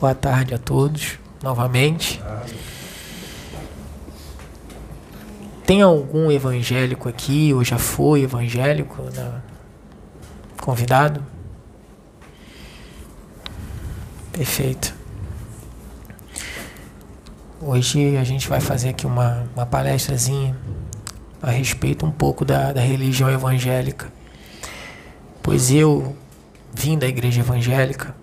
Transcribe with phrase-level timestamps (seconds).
[0.00, 2.22] Boa tarde a todos, novamente.
[5.66, 9.42] Tem algum evangélico aqui, ou já foi evangélico, né?
[10.62, 11.20] convidado?
[14.30, 14.94] Perfeito.
[17.60, 20.56] Hoje a gente vai fazer aqui uma, uma palestrazinha
[21.42, 24.12] a respeito um pouco da, da religião evangélica.
[25.42, 26.16] Pois eu
[26.72, 28.14] vim da igreja evangélica,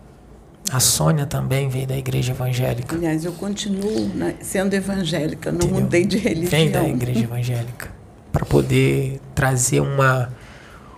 [0.71, 2.95] a Sônia também veio da igreja evangélica.
[2.95, 4.11] Aliás, eu continuo
[4.41, 5.81] sendo evangélica, não Entendeu?
[5.81, 6.49] mudei de religião.
[6.49, 7.89] Vem da igreja evangélica
[8.31, 10.33] para poder trazer uma,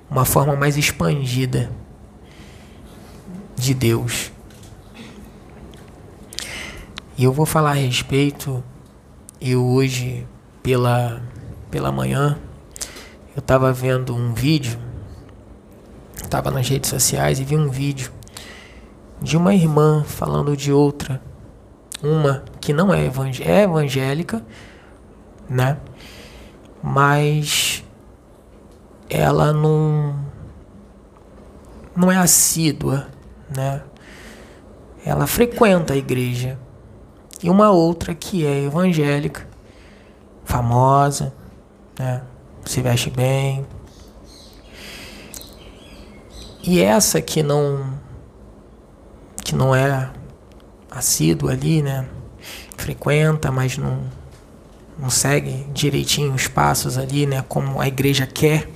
[0.09, 1.69] uma forma mais expandida
[3.55, 4.31] de Deus.
[7.17, 8.63] E eu vou falar a respeito,
[9.41, 10.25] eu hoje,
[10.63, 11.21] pela,
[11.69, 12.39] pela manhã,
[13.35, 14.79] eu estava vendo um vídeo,
[16.23, 18.11] estava nas redes sociais e vi um vídeo
[19.21, 21.21] de uma irmã falando de outra,
[22.03, 24.43] uma que não é, evangé é evangélica,
[25.49, 25.77] né?
[26.81, 27.83] Mas
[29.09, 30.15] ela não
[31.95, 33.07] não é assídua,
[33.55, 33.81] né?
[35.03, 36.59] Ela frequenta a igreja.
[37.41, 39.47] E uma outra que é evangélica,
[40.43, 41.33] famosa,
[41.97, 42.21] né?
[42.65, 43.65] Se veste bem.
[46.61, 47.97] E essa que não
[49.47, 50.09] que não é
[50.91, 52.05] assíduo ali, né?
[52.75, 54.01] Frequenta, mas não,
[54.99, 57.41] não segue direitinho os passos ali, né?
[57.47, 58.69] Como a igreja quer.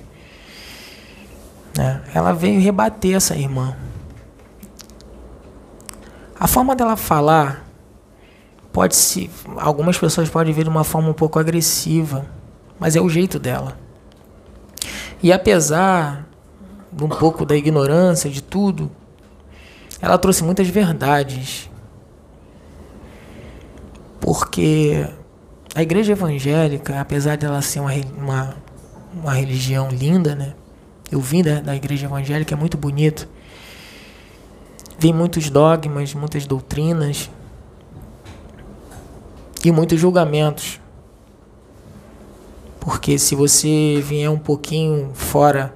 [1.78, 2.02] Né?
[2.14, 3.76] Ela veio rebater essa irmã.
[6.40, 7.68] A forma dela falar
[8.72, 12.26] pode se algumas pessoas podem ver de uma forma um pouco agressiva,
[12.80, 13.78] mas é o jeito dela.
[15.22, 16.26] E apesar
[16.90, 18.90] de um pouco da ignorância de tudo,
[20.02, 21.70] ela trouxe muitas verdades.
[24.20, 25.08] Porque
[25.76, 28.56] a igreja evangélica, apesar de ela ser uma, uma,
[29.14, 30.54] uma religião linda, né?
[31.12, 33.28] Eu vim da, da igreja evangélica, é muito bonito.
[34.98, 37.30] Vem muitos dogmas, muitas doutrinas
[39.64, 40.80] e muitos julgamentos.
[42.80, 45.76] Porque se você vier um pouquinho fora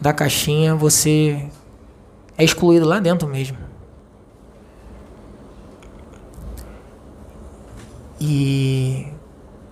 [0.00, 1.50] da caixinha, você
[2.36, 3.58] é excluído lá dentro mesmo.
[8.20, 9.08] E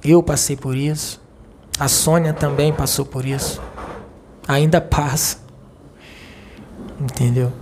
[0.02, 1.20] eu passei por isso.
[1.78, 3.62] A Sônia também passou por isso.
[4.48, 5.38] Ainda passa.
[7.00, 7.52] Entendeu?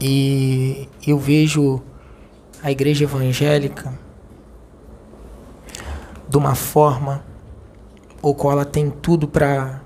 [0.00, 1.82] E eu vejo
[2.62, 3.92] a igreja evangélica
[6.28, 7.22] de uma forma
[8.22, 9.80] ou qual ela tem tudo para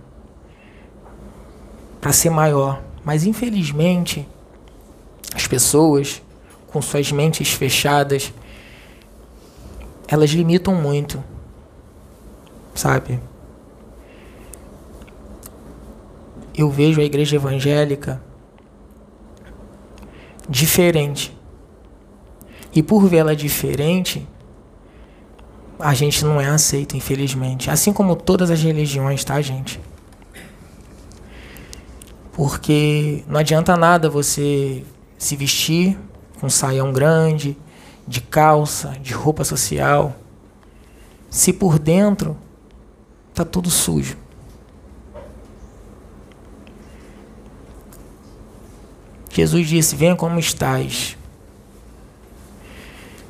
[2.00, 2.85] para ser maior.
[3.06, 4.26] Mas infelizmente,
[5.32, 6.20] as pessoas
[6.66, 8.32] com suas mentes fechadas,
[10.08, 11.22] elas limitam muito,
[12.74, 13.20] sabe?
[16.52, 18.20] Eu vejo a igreja evangélica
[20.48, 21.32] diferente.
[22.74, 24.26] E por vê-la diferente,
[25.78, 27.70] a gente não é aceito, infelizmente.
[27.70, 29.80] Assim como todas as religiões, tá, gente?
[32.36, 34.84] Porque não adianta nada você
[35.16, 35.98] se vestir
[36.38, 37.56] com saião grande,
[38.06, 40.14] de calça, de roupa social,
[41.30, 42.36] se por dentro
[43.32, 44.18] tá tudo sujo.
[49.32, 51.16] Jesus disse: Venha como estás.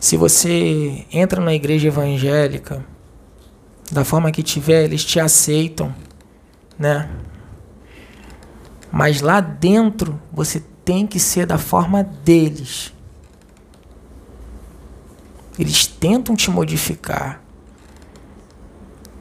[0.01, 2.85] Se você entra na igreja evangélica,
[3.93, 5.95] da forma que tiver, eles te aceitam,
[6.77, 7.09] né?
[8.91, 12.93] Mas lá dentro você tem que ser da forma deles.
[15.59, 17.41] Eles tentam te modificar,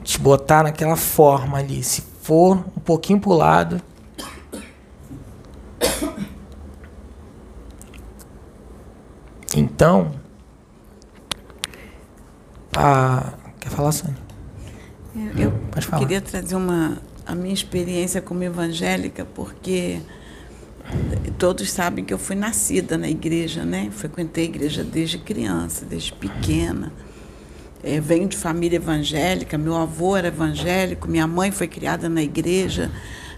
[0.04, 1.82] te botar naquela forma ali.
[1.84, 3.82] Se for um pouquinho pro lado,
[9.56, 10.12] Então,
[12.76, 13.34] a...
[13.58, 14.18] quer falar, Sônia?
[15.16, 20.00] Eu, eu queria trazer uma, a minha experiência como evangélica, porque
[21.38, 23.90] todos sabem que eu fui nascida na igreja, né?
[23.92, 26.94] Frequentei a igreja desde criança, desde pequena.
[27.84, 32.92] É, venho de família evangélica, meu avô era evangélico, minha mãe foi criada na igreja,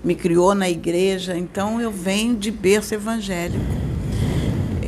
[0.04, 3.66] me criou na igreja, então eu venho de berço evangélico.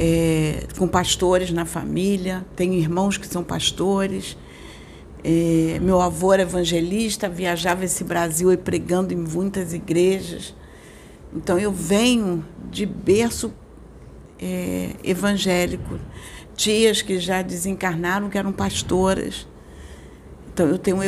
[0.01, 4.37] É, com pastores na família, tenho irmãos que são pastores.
[5.23, 10.55] É, meu avô era evangelista, viajava esse Brasil e pregando em muitas igrejas.
[11.33, 13.53] Então eu venho de berço
[14.39, 15.99] é, evangélico,
[16.55, 19.47] tias que já desencarnaram, que eram pastoras.
[20.53, 20.99] Então, eu tenho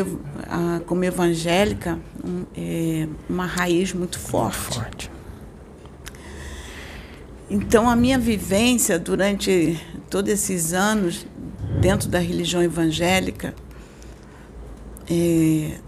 [0.85, 4.79] como evangélica um, é, uma raiz muito forte.
[4.79, 5.11] muito forte.
[7.49, 9.77] Então, a minha vivência durante
[10.09, 11.27] todos esses anos
[11.81, 13.53] dentro da religião evangélica
[15.09, 15.79] é,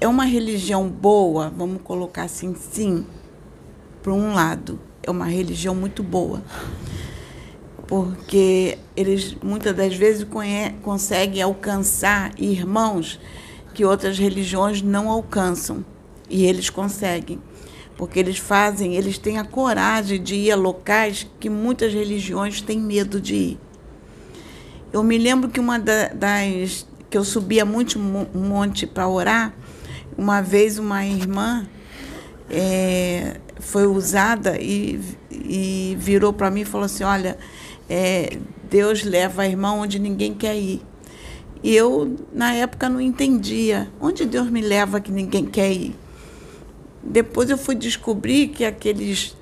[0.00, 3.06] é uma religião boa, vamos colocar assim, sim,
[4.02, 6.42] por um lado, é uma religião muito boa.
[7.86, 10.26] Porque eles muitas das vezes
[10.82, 13.20] conseguem alcançar irmãos
[13.74, 15.84] que outras religiões não alcançam.
[16.28, 17.38] E eles conseguem.
[17.96, 22.80] Porque eles fazem, eles têm a coragem de ir a locais que muitas religiões têm
[22.80, 23.58] medo de ir.
[24.92, 29.54] Eu me lembro que uma das que eu subia muito um monte para orar,
[30.16, 31.68] uma vez uma irmã
[32.48, 34.98] é, foi usada e,
[35.30, 37.36] e virou para mim e falou assim: Olha,
[37.86, 38.38] é,
[38.70, 40.80] Deus leva a irmã onde ninguém quer ir.
[41.62, 45.94] E eu, na época, não entendia onde Deus me leva que ninguém quer ir.
[47.02, 49.36] Depois eu fui descobrir que aqueles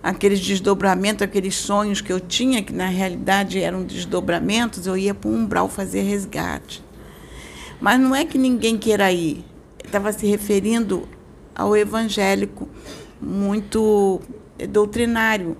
[0.00, 5.30] aqueles desdobramentos, aqueles sonhos que eu tinha, que na realidade eram desdobramentos, eu ia para
[5.30, 6.83] um umbral fazer resgate.
[7.80, 9.44] Mas não é que ninguém queira ir.
[9.84, 11.08] Estava se referindo
[11.54, 12.68] ao evangélico
[13.20, 14.20] muito
[14.70, 15.56] doutrinário,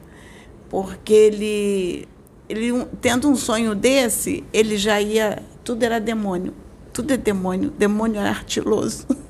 [0.68, 2.08] porque ele,
[2.48, 6.54] ele tendo um sonho desse, ele já ia, tudo era demônio,
[6.92, 9.06] tudo é demônio, demônio era artiloso.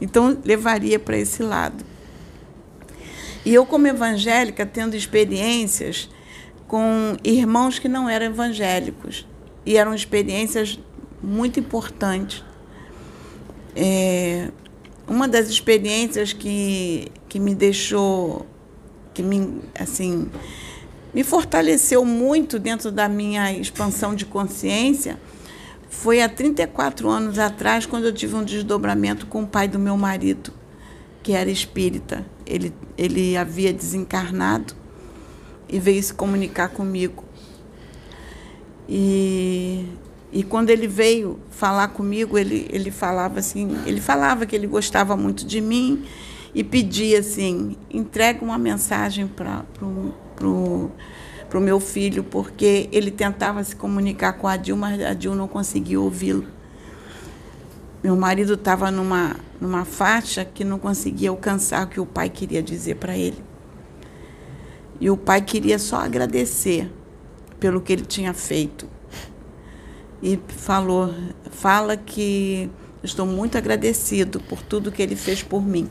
[0.00, 1.84] Então levaria para esse lado.
[3.46, 6.10] E eu, como evangélica, tendo experiências
[6.66, 9.24] com irmãos que não eram evangélicos,
[9.64, 10.78] e eram experiências
[11.22, 12.44] muito importantes.
[13.74, 14.50] É,
[15.06, 18.46] uma das experiências que, que me deixou,
[19.14, 20.30] que me, assim,
[21.14, 25.18] me fortaleceu muito dentro da minha expansão de consciência
[25.88, 29.96] foi há 34 anos atrás, quando eu tive um desdobramento com o pai do meu
[29.96, 30.52] marido,
[31.22, 34.74] que era espírita ele, ele havia desencarnado
[35.68, 37.24] e veio se comunicar comigo.
[38.88, 38.98] E,
[40.32, 45.16] e quando ele veio falar comigo, ele, ele falava assim, ele falava que ele gostava
[45.16, 46.04] muito de mim
[46.54, 49.64] e pedia assim, entrega uma mensagem para
[50.42, 50.90] o
[51.52, 55.46] pro meu filho, porque ele tentava se comunicar com a Dilma, mas a Dilma não
[55.46, 56.46] conseguia ouvi-lo.
[58.02, 62.62] Meu marido estava numa, numa faixa que não conseguia alcançar o que o pai queria
[62.62, 63.36] dizer para ele.
[64.98, 66.90] E o pai queria só agradecer
[67.60, 68.88] pelo que ele tinha feito.
[70.22, 71.12] E falou,
[71.50, 72.70] fala que
[73.02, 75.90] estou muito agradecido por tudo que ele fez por mim.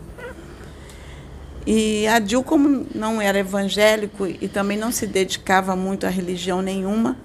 [1.65, 7.17] E Adil, como não era evangélico e também não se dedicava muito a religião nenhuma,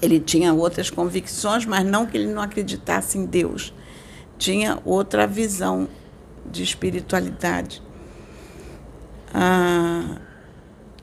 [0.00, 3.72] ele tinha outras convicções, mas não que ele não acreditasse em Deus.
[4.38, 5.88] Tinha outra visão
[6.44, 7.82] de espiritualidade.
[9.32, 10.18] Ah,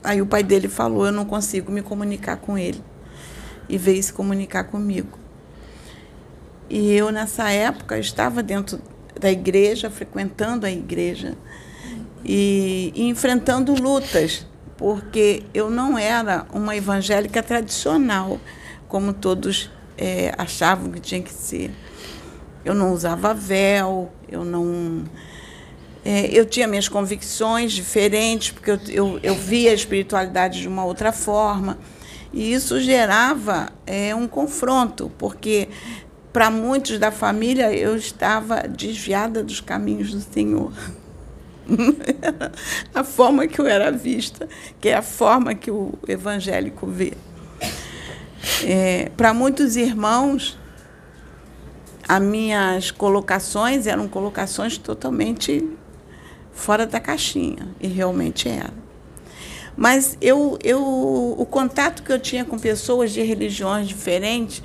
[0.04, 2.82] aí o pai dele falou: Eu não consigo me comunicar com ele.
[3.70, 5.18] E veio se comunicar comigo.
[6.70, 8.82] E eu, nessa época, estava dentro
[9.20, 11.38] da igreja, frequentando a igreja
[12.24, 14.46] e, e enfrentando lutas,
[14.78, 18.40] porque eu não era uma evangélica tradicional
[18.88, 21.72] como todos é, achavam que tinha que ser.
[22.64, 25.04] Eu não usava véu, eu não.
[26.04, 30.84] É, eu tinha minhas convicções diferentes, porque eu, eu, eu, via a espiritualidade de uma
[30.84, 31.78] outra forma.
[32.34, 35.68] E isso gerava é, um confronto, porque
[36.32, 40.72] para muitos da família eu estava desviada dos caminhos do Senhor.
[42.96, 44.48] a forma que eu era vista,
[44.80, 47.14] que é a forma que o evangélico vê.
[48.64, 50.58] É, Para muitos irmãos,
[52.08, 55.68] as minhas colocações eram colocações totalmente
[56.52, 58.81] fora da caixinha, e realmente era.
[59.76, 60.82] Mas eu, eu,
[61.38, 64.62] o contato que eu tinha com pessoas de religiões diferentes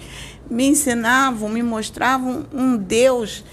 [0.50, 3.44] me ensinavam, me mostravam um Deus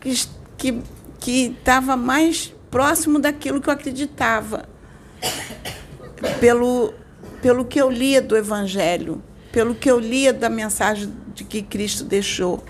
[0.00, 0.14] que
[0.56, 0.82] que
[1.18, 4.68] que estava mais próximo daquilo que eu acreditava,
[6.38, 6.94] pelo
[7.42, 9.22] pelo que eu lia do Evangelho
[9.56, 12.62] pelo que eu lia da mensagem de que Cristo deixou,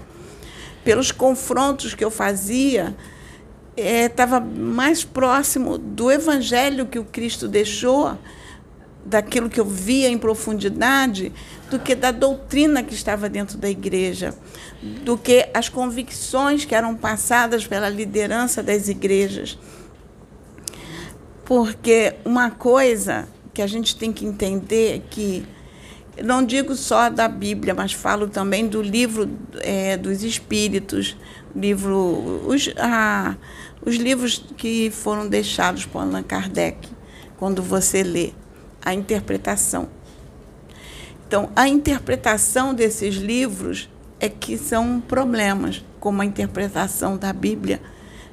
[0.84, 2.96] pelos confrontos que eu fazia,
[3.76, 8.16] estava é, mais próximo do Evangelho que o Cristo deixou,
[9.04, 11.32] daquilo que eu via em profundidade,
[11.70, 14.34] do que da doutrina que estava dentro da igreja,
[15.04, 19.58] do que as convicções que eram passadas pela liderança das igrejas.
[21.44, 25.46] Porque uma coisa que a gente tem que entender que
[26.22, 29.30] não digo só da Bíblia, mas falo também do livro
[29.60, 31.16] é, dos Espíritos,
[31.54, 32.68] livro, os,
[33.86, 36.88] os livros que foram deixados por Allan Kardec,
[37.38, 38.32] quando você lê
[38.84, 39.88] a interpretação.
[41.26, 43.88] Então, a interpretação desses livros
[44.18, 47.80] é que são problemas, como a interpretação da Bíblia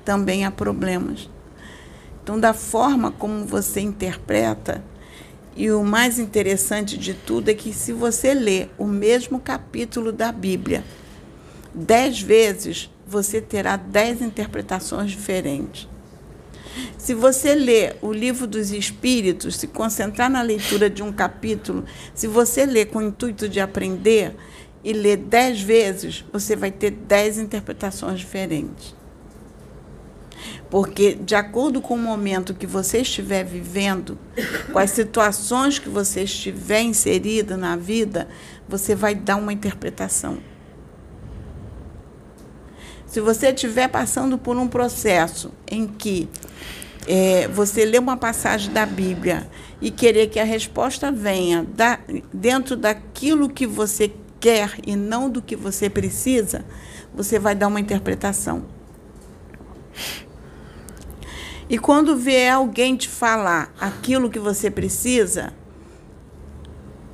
[0.03, 1.29] também há problemas.
[2.23, 4.83] Então, da forma como você interpreta,
[5.55, 10.31] e o mais interessante de tudo é que se você lê o mesmo capítulo da
[10.31, 10.83] Bíblia
[11.75, 15.87] dez vezes, você terá dez interpretações diferentes.
[16.97, 22.25] Se você ler o livro dos Espíritos, se concentrar na leitura de um capítulo, se
[22.25, 24.35] você ler com o intuito de aprender
[24.83, 28.95] e ler dez vezes, você vai ter dez interpretações diferentes.
[30.71, 34.17] Porque, de acordo com o momento que você estiver vivendo,
[34.71, 38.27] com as situações que você estiver inserido na vida,
[38.67, 40.39] você vai dar uma interpretação.
[43.13, 46.27] Se você estiver passando por um processo em que
[47.07, 49.47] é, você lê uma passagem da Bíblia
[49.79, 51.99] e querer que a resposta venha da,
[52.33, 56.65] dentro daquilo que você quer e não do que você precisa,
[57.13, 58.65] você vai dar uma interpretação.
[61.69, 65.53] E quando vier alguém te falar aquilo que você precisa,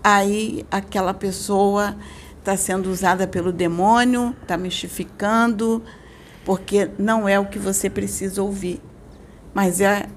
[0.01, 1.97] aí aquela pessoa
[2.49, 5.83] está sendo usada pelo demônio, está mistificando,
[6.43, 8.81] porque não é o que você precisa ouvir,
[9.53, 10.07] mas é,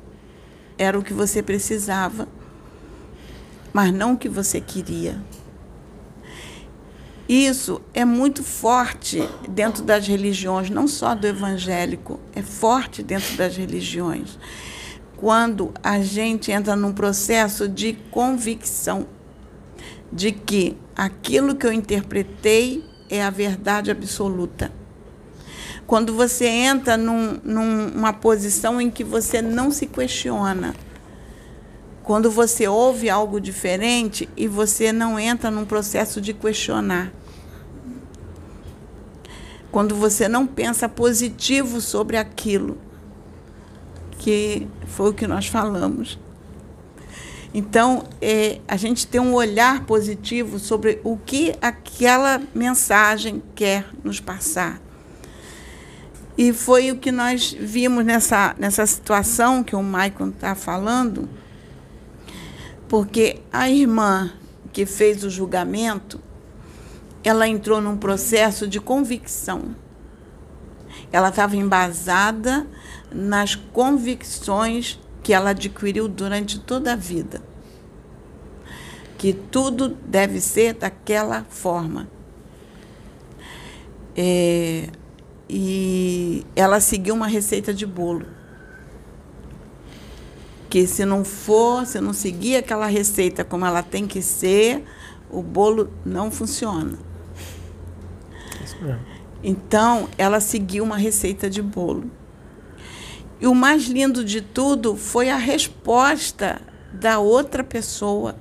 [0.79, 2.27] era o que você precisava,
[3.71, 5.21] mas não o que você queria.
[7.29, 13.57] Isso é muito forte dentro das religiões, não só do evangélico, é forte dentro das
[13.57, 14.39] religiões.
[15.19, 19.07] Quando a gente entra num processo de convicção
[20.12, 24.71] de que aquilo que eu interpretei é a verdade absoluta.
[25.87, 30.75] Quando você entra num, numa posição em que você não se questiona,
[32.02, 37.12] quando você ouve algo diferente e você não entra num processo de questionar.
[39.71, 42.76] Quando você não pensa positivo sobre aquilo,
[44.19, 46.19] que foi o que nós falamos.
[47.55, 54.21] Então, é, a gente tem um olhar positivo sobre o que aquela mensagem quer nos
[54.21, 54.81] passar.
[56.37, 61.29] E foi o que nós vimos nessa, nessa situação que o Maicon está falando,
[62.89, 64.33] porque a irmã
[64.73, 66.19] que fez o julgamento,
[67.23, 69.77] ela entrou num processo de convicção.
[71.13, 72.67] Ela estava embasada
[73.11, 77.43] nas convicções que ela adquiriu durante toda a vida.
[79.19, 82.09] Que tudo deve ser daquela forma.
[84.17, 84.88] É,
[85.49, 88.26] e ela seguiu uma receita de bolo
[90.73, 94.83] que se não for, se não seguir aquela receita como ela tem que ser,
[95.31, 96.99] o bolo não funciona.
[99.45, 102.11] Então, ela seguiu uma receita de bolo.
[103.43, 108.37] E o mais lindo de tudo foi a resposta da outra pessoa,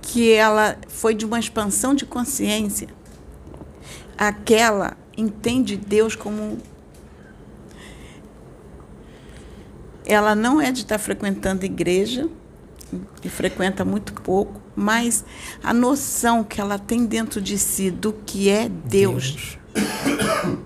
[0.00, 2.88] que ela foi de uma expansão de consciência.
[4.16, 6.56] Aquela entende Deus como
[10.06, 12.30] ela não é de estar frequentando igreja,
[13.22, 15.22] e frequenta muito pouco, mas
[15.62, 20.64] a noção que ela tem dentro de si do que é Deus, Deus.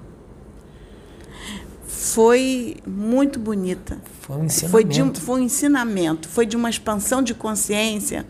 [1.99, 3.99] Foi muito bonita.
[4.21, 4.71] Foi um ensinamento.
[4.71, 8.27] Foi, de um, foi um ensinamento, foi de uma expansão de consciência.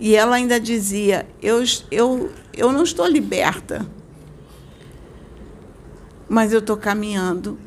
[0.00, 3.86] E ela ainda dizia: eu, eu, eu não estou liberta,
[6.28, 7.58] mas eu estou caminhando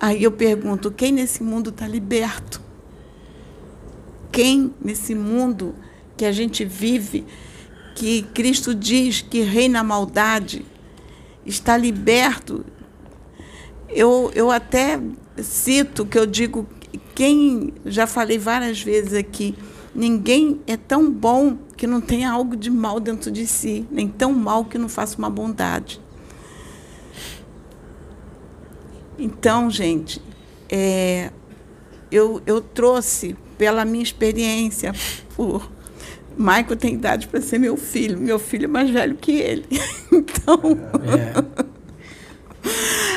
[0.00, 2.60] Aí eu pergunto: quem nesse mundo está liberto?
[4.30, 5.74] Quem nesse mundo
[6.16, 7.26] que a gente vive,
[7.94, 10.64] que Cristo diz que reina a maldade,
[11.44, 12.64] está liberto?
[13.88, 15.00] Eu, eu até
[15.42, 16.66] cito que eu digo:
[17.14, 19.54] quem, já falei várias vezes aqui,
[19.94, 24.32] ninguém é tão bom que não tenha algo de mal dentro de si, nem tão
[24.32, 26.00] mal que não faça uma bondade.
[29.18, 30.22] Então, gente,
[30.68, 31.32] é,
[32.10, 34.94] eu, eu trouxe pela minha experiência,
[35.34, 35.68] por
[36.36, 39.66] Michael tem idade para ser meu filho, meu filho é mais velho que ele.
[40.10, 40.58] Então,
[41.04, 41.78] é.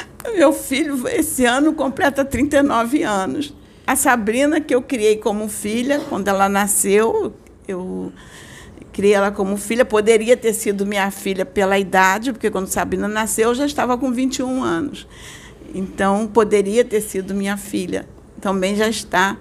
[0.29, 3.53] meu filho esse ano completa 39 anos.
[3.85, 7.33] a Sabrina, que eu criei como filha, quando ela nasceu,
[7.67, 8.11] eu
[8.93, 9.83] criei ela como filha.
[9.83, 14.11] Poderia ter sido minha filha pela idade, porque quando Sabrina nasceu, eu já estava com
[14.11, 15.07] 21 anos.
[15.73, 18.07] Então, poderia ter sido minha filha.
[18.39, 19.37] Também já está.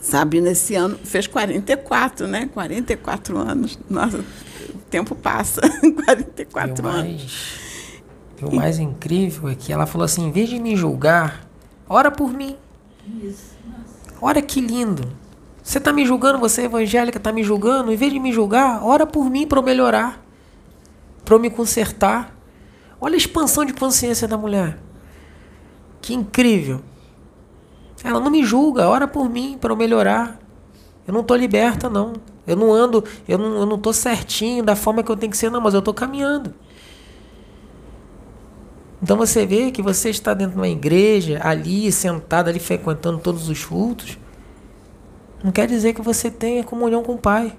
[0.00, 2.48] Sabrina, esse ano, fez 44, né?
[2.52, 3.78] 44 anos.
[3.90, 5.60] Nossa, o tempo passa.
[6.04, 7.65] 44 e anos.
[8.40, 11.46] E o mais incrível é que ela falou assim: em vez de me julgar,
[11.88, 12.56] ora por mim.
[13.22, 13.56] Isso.
[14.20, 15.08] Olha que lindo.
[15.62, 17.92] Você está me julgando, você é evangélica, está me julgando.
[17.92, 20.22] Em vez de me julgar, ora por mim para eu melhorar,
[21.24, 22.36] para eu me consertar.
[23.00, 24.78] Olha a expansão de consciência da mulher.
[26.00, 26.80] Que incrível.
[28.04, 30.38] Ela não me julga, ora por mim para eu melhorar.
[31.06, 32.12] Eu não estou liberta, não.
[32.46, 35.36] Eu não ando, eu não, eu não tô certinho da forma que eu tenho que
[35.36, 36.54] ser, não, mas eu estou caminhando.
[39.06, 43.48] Então você vê que você está dentro de uma igreja, ali, sentado, ali, frequentando todos
[43.48, 44.18] os cultos.
[45.44, 47.56] Não quer dizer que você tenha comunhão com o Pai.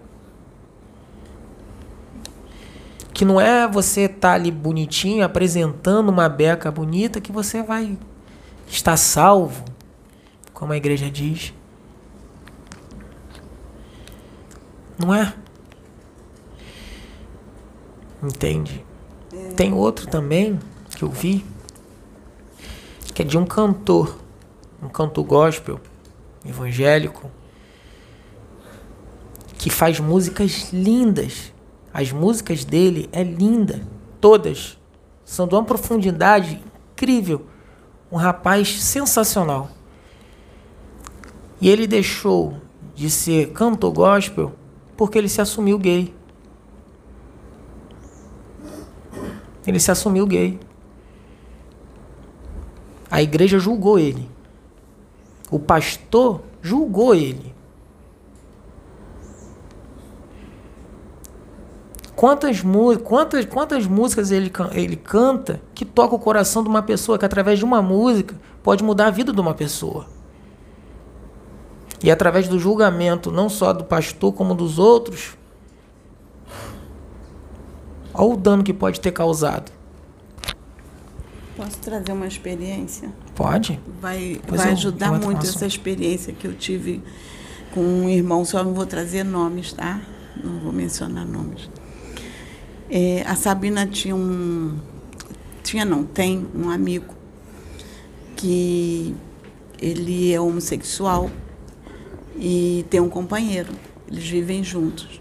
[3.14, 7.98] Que não é você estar tá ali bonitinho, apresentando uma beca bonita, que você vai
[8.68, 9.64] estar salvo,
[10.54, 11.54] como a igreja diz.
[15.00, 15.34] Não é?
[18.22, 18.86] Entende?
[19.56, 20.60] Tem outro também
[20.98, 21.46] que eu vi,
[23.14, 24.18] que é de um cantor,
[24.82, 25.80] um cantor gospel,
[26.44, 27.30] evangélico,
[29.60, 31.54] que faz músicas lindas.
[31.94, 33.88] As músicas dele é linda,
[34.20, 34.76] todas.
[35.24, 36.64] São de uma profundidade
[36.94, 37.46] incrível.
[38.12, 39.70] Um rapaz sensacional.
[41.62, 42.60] E ele deixou
[42.96, 44.52] de ser cantor gospel
[44.96, 46.12] porque ele se assumiu gay.
[49.68, 50.60] Ele se assumiu gay.
[53.10, 54.30] A igreja julgou ele.
[55.50, 57.56] O pastor julgou ele.
[62.16, 62.64] Quantas,
[63.04, 67.60] quantas, quantas músicas ele, ele canta que toca o coração de uma pessoa, que através
[67.60, 70.08] de uma música pode mudar a vida de uma pessoa.
[72.04, 75.38] E através do julgamento, não só do pastor, como dos outros,
[78.14, 79.77] olha o dano que pode ter causado.
[81.58, 83.12] Posso trazer uma experiência?
[83.34, 83.80] Pode.
[84.00, 87.02] Vai, vai ajudar muito essa experiência que eu tive
[87.74, 90.00] com um irmão, só não vou trazer nomes, tá?
[90.44, 91.68] Não vou mencionar nomes.
[92.92, 94.78] É, a Sabina tinha um.
[95.64, 97.16] Tinha não, tem um amigo
[98.36, 99.16] que
[99.82, 101.32] ele é homossexual
[102.36, 103.74] e tem um companheiro.
[104.08, 105.20] Eles vivem juntos.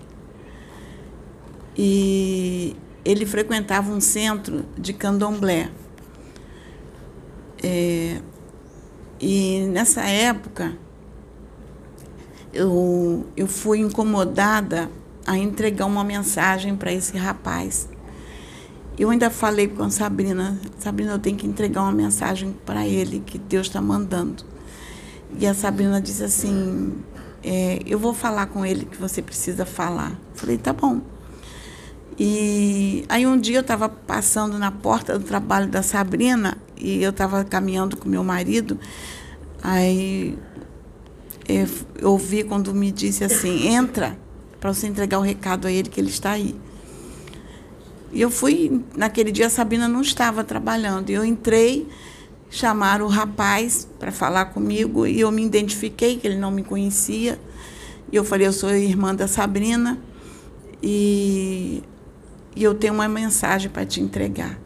[1.74, 5.70] E ele frequentava um centro de candomblé
[7.62, 8.20] é,
[9.20, 10.76] e nessa época,
[12.52, 14.90] eu, eu fui incomodada
[15.26, 17.88] a entregar uma mensagem para esse rapaz.
[18.98, 23.20] Eu ainda falei com a Sabrina, Sabrina, eu tenho que entregar uma mensagem para ele
[23.20, 24.42] que Deus está mandando.
[25.38, 26.94] E a Sabrina disse assim,
[27.42, 30.12] é, eu vou falar com ele que você precisa falar.
[30.12, 31.00] Eu falei, tá bom.
[32.18, 37.10] E aí um dia eu estava passando na porta do trabalho da Sabrina e eu
[37.10, 38.78] estava caminhando com meu marido,
[39.62, 40.38] aí
[41.48, 41.68] eu
[42.10, 44.18] ouvi quando me disse assim, entra
[44.58, 46.54] para você entregar o recado a ele que ele está aí.
[48.12, 51.86] E eu fui, naquele dia a Sabina não estava trabalhando, e eu entrei,
[52.48, 57.38] chamaram o rapaz para falar comigo, e eu me identifiquei, que ele não me conhecia,
[58.10, 59.98] e eu falei, eu sou irmã da Sabrina,
[60.82, 61.82] e
[62.56, 64.58] e eu tenho uma mensagem para te entregar.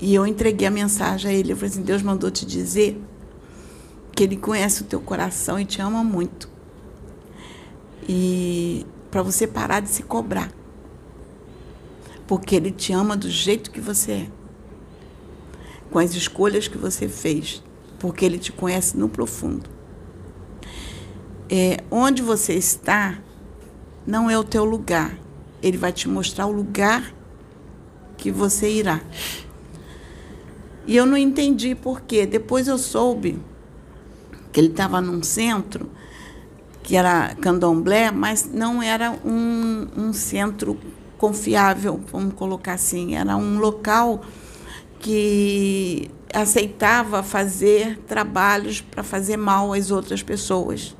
[0.00, 1.52] E eu entreguei a mensagem a ele.
[1.52, 3.00] Eu falei assim: Deus mandou te dizer
[4.12, 6.50] que Ele conhece o teu coração e te ama muito.
[8.08, 10.50] E para você parar de se cobrar.
[12.26, 14.30] Porque Ele te ama do jeito que você é.
[15.90, 17.62] Com as escolhas que você fez.
[17.98, 19.70] Porque Ele te conhece no profundo.
[21.48, 23.18] É, onde você está
[24.06, 25.18] não é o teu lugar
[25.62, 27.14] ele vai te mostrar o lugar
[28.16, 29.00] que você irá.
[30.86, 32.26] E eu não entendi por quê.
[32.26, 33.38] Depois eu soube
[34.52, 35.90] que ele estava num centro
[36.82, 40.78] que era candomblé, mas não era um, um centro
[41.18, 43.14] confiável, vamos colocar assim.
[43.14, 44.22] Era um local
[44.98, 50.96] que aceitava fazer trabalhos para fazer mal às outras pessoas.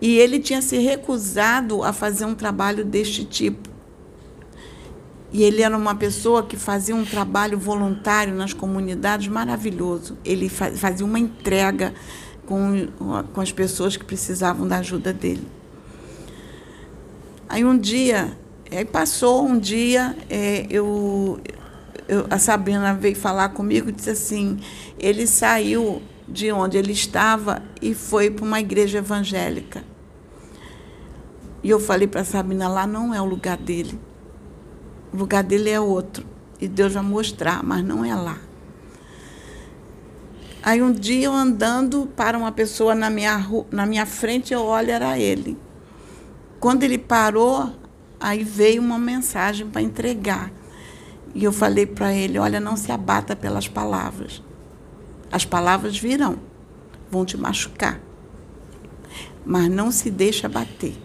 [0.00, 3.68] E ele tinha se recusado a fazer um trabalho deste tipo.
[5.32, 10.16] E ele era uma pessoa que fazia um trabalho voluntário nas comunidades maravilhoso.
[10.24, 11.92] Ele fazia uma entrega
[12.46, 12.88] com,
[13.32, 15.46] com as pessoas que precisavam da ajuda dele.
[17.48, 18.36] Aí um dia,
[18.70, 21.38] aí passou um dia, é, eu,
[22.08, 24.58] eu, a Sabrina veio falar comigo e disse assim:
[24.98, 29.84] ele saiu de onde ele estava e foi para uma igreja evangélica.
[31.62, 33.98] E eu falei para a Sabrina: lá não é o lugar dele.
[35.12, 36.26] O lugar dele é outro.
[36.60, 38.38] E Deus vai mostrar, mas não é lá.
[40.62, 44.90] Aí um dia eu andando para uma pessoa na minha, na minha frente, eu olho,
[44.90, 45.56] era ele.
[46.58, 47.70] Quando ele parou,
[48.18, 50.50] aí veio uma mensagem para entregar.
[51.34, 54.42] E eu falei para ele: Olha, não se abata pelas palavras.
[55.30, 56.38] As palavras virão,
[57.10, 58.00] vão te machucar.
[59.44, 60.96] Mas não se deixa bater.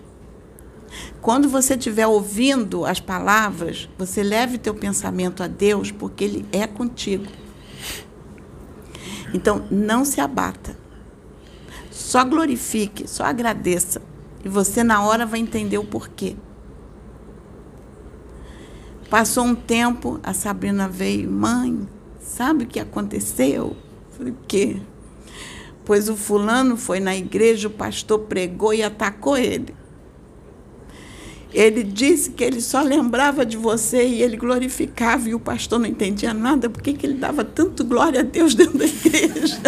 [1.22, 6.66] Quando você estiver ouvindo as palavras, você leve teu pensamento a Deus, porque Ele é
[6.66, 7.28] contigo.
[9.34, 10.76] Então, não se abata.
[11.90, 14.02] Só glorifique, só agradeça.
[14.44, 16.36] E você, na hora, vai entender o porquê.
[19.10, 21.88] Passou um tempo, a Sabrina veio, mãe,
[22.20, 23.76] sabe o que aconteceu?
[24.22, 24.78] Falei, quê?
[25.84, 29.74] Pois o fulano foi na igreja, o pastor pregou e atacou ele.
[31.52, 35.88] Ele disse que ele só lembrava de você e ele glorificava, e o pastor não
[35.88, 39.60] entendia nada, por que ele dava tanto glória a Deus dentro da igreja?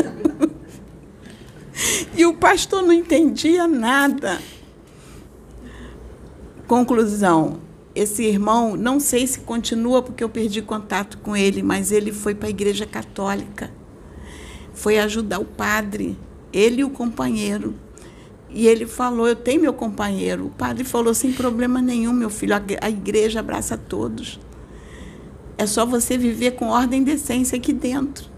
[2.16, 4.40] e o pastor não entendia nada.
[6.68, 7.60] Conclusão:
[7.96, 12.36] esse irmão, não sei se continua porque eu perdi contato com ele, mas ele foi
[12.36, 13.82] para a igreja católica.
[14.74, 16.18] Foi ajudar o padre,
[16.52, 17.76] ele e o companheiro.
[18.50, 20.48] E ele falou: Eu tenho meu companheiro.
[20.48, 24.40] O padre falou: Sem problema nenhum, meu filho, a igreja abraça todos.
[25.58, 28.32] É só você viver com ordem e decência aqui dentro.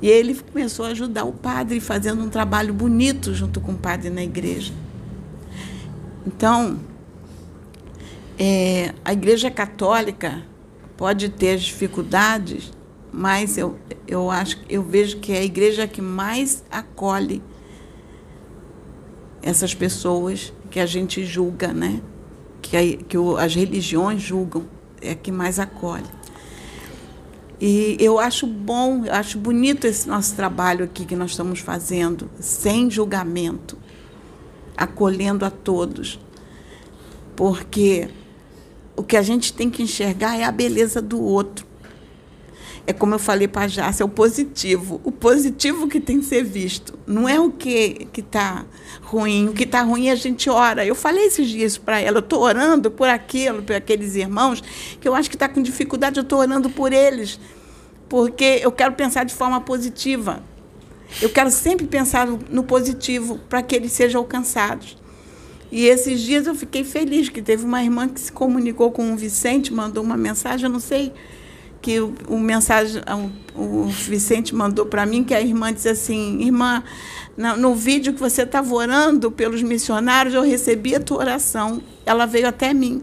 [0.00, 4.10] E ele começou a ajudar o padre, fazendo um trabalho bonito junto com o padre
[4.10, 4.72] na igreja.
[6.26, 6.78] Então,
[8.38, 10.42] é, a igreja católica
[10.96, 12.72] pode ter dificuldades,
[13.12, 17.42] mas eu, eu acho eu vejo que é a igreja que mais acolhe
[19.42, 22.00] essas pessoas que a gente julga, né?
[22.62, 24.64] Que, a, que o, as religiões julgam,
[25.00, 26.06] é que mais acolhe.
[27.60, 32.30] E eu acho bom, eu acho bonito esse nosso trabalho aqui que nós estamos fazendo,
[32.40, 33.76] sem julgamento,
[34.76, 36.18] acolhendo a todos.
[37.36, 38.08] Porque
[38.96, 41.71] o que a gente tem que enxergar é a beleza do outro
[42.86, 45.00] é como eu falei para a Jácia, é o positivo.
[45.04, 46.98] O positivo que tem que ser visto.
[47.06, 48.64] Não é o que está
[49.02, 49.48] ruim.
[49.48, 50.84] O que está ruim a gente ora.
[50.84, 54.62] Eu falei esses dias para ela, eu estou orando por aquilo, por aqueles irmãos,
[55.00, 57.38] que eu acho que está com dificuldade, eu estou orando por eles.
[58.08, 60.42] Porque eu quero pensar de forma positiva.
[61.20, 64.96] Eu quero sempre pensar no positivo para que eles sejam alcançados.
[65.70, 69.16] E esses dias eu fiquei feliz que teve uma irmã que se comunicou com o
[69.16, 71.12] Vicente, mandou uma mensagem, eu não sei
[71.82, 73.02] que o, o mensagem
[73.54, 76.82] o, o, Vicente mandou para mim que a irmã disse assim irmã
[77.36, 81.82] no, no vídeo que você estava orando pelos missionários eu recebi a tua oração.
[82.06, 83.02] Ela veio até mim.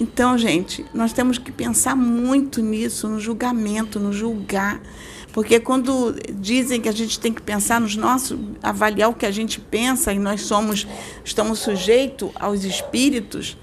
[0.00, 4.80] Então gente nós temos que pensar muito nisso no julgamento no julgar.
[5.32, 9.30] Porque quando dizem que a gente tem que pensar nos nossos avaliar o que a
[9.30, 10.86] gente pensa e nós somos
[11.24, 13.56] estamos sujeitos aos espíritos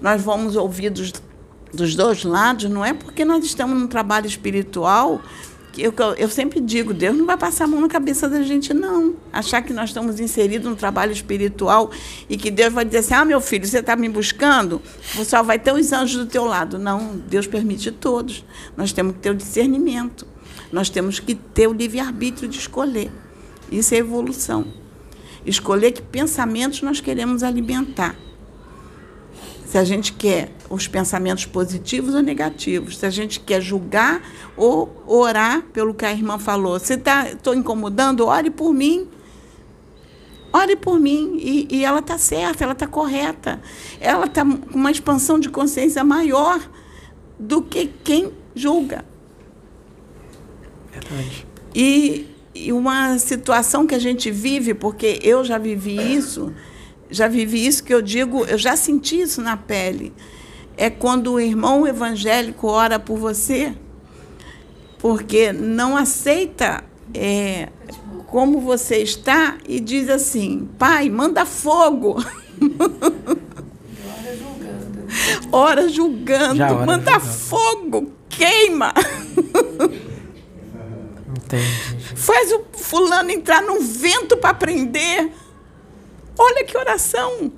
[0.00, 1.12] nós vamos ouvidos
[1.74, 5.20] dos dois lados, não é porque nós estamos num trabalho espiritual
[5.74, 8.72] que eu, eu sempre digo, Deus não vai passar a mão na cabeça da gente,
[8.72, 9.16] não.
[9.32, 11.90] Achar que nós estamos inseridos num trabalho espiritual
[12.30, 14.80] e que Deus vai dizer assim, ah, meu filho, você está me buscando,
[15.12, 16.78] você só vai ter os anjos do teu lado.
[16.78, 18.44] Não, Deus permite todos.
[18.76, 20.24] Nós temos que ter o discernimento.
[20.70, 23.10] Nós temos que ter o livre-arbítrio de escolher.
[23.70, 24.64] Isso é evolução.
[25.44, 28.14] Escolher que pensamentos nós queremos alimentar
[29.74, 34.22] se a gente quer os pensamentos positivos ou negativos, se a gente quer julgar
[34.56, 36.78] ou orar pelo que a irmã falou.
[36.78, 39.08] Se estou incomodando, ore por mim.
[40.52, 41.38] Ore por mim.
[41.40, 43.60] E, e ela está certa, ela está correta.
[44.00, 46.60] Ela está com uma expansão de consciência maior
[47.36, 49.04] do que quem julga.
[50.92, 51.48] Verdade.
[51.74, 56.54] E, e uma situação que a gente vive, porque eu já vivi isso
[57.14, 60.12] já vivi isso que eu digo, eu já senti isso na pele.
[60.76, 63.72] É quando o irmão evangélico ora por você,
[64.98, 66.82] porque não aceita
[67.14, 67.68] é,
[68.26, 72.16] como você está e diz assim: Pai, manda fogo.
[75.52, 77.38] ora julgando, já ora manda julgando.
[77.38, 78.92] fogo, queima.
[81.36, 81.94] Entendi.
[82.16, 85.30] Faz o fulano entrar num vento para aprender.
[86.38, 87.52] Olha que oração.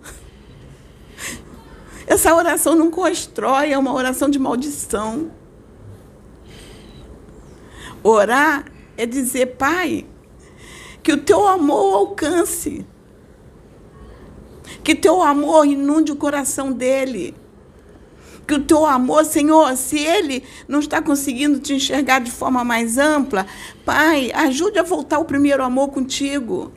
[2.07, 5.31] Essa oração não constrói, é uma oração de maldição.
[8.03, 8.65] Orar
[8.97, 10.07] é dizer, Pai,
[11.03, 12.87] que o teu amor alcance.
[14.85, 17.35] Que teu amor inunde o coração dele.
[18.47, 22.97] Que o teu amor, Senhor, se ele não está conseguindo te enxergar de forma mais
[22.97, 23.45] ampla,
[23.85, 26.73] Pai, ajude a voltar ao primeiro amor contigo.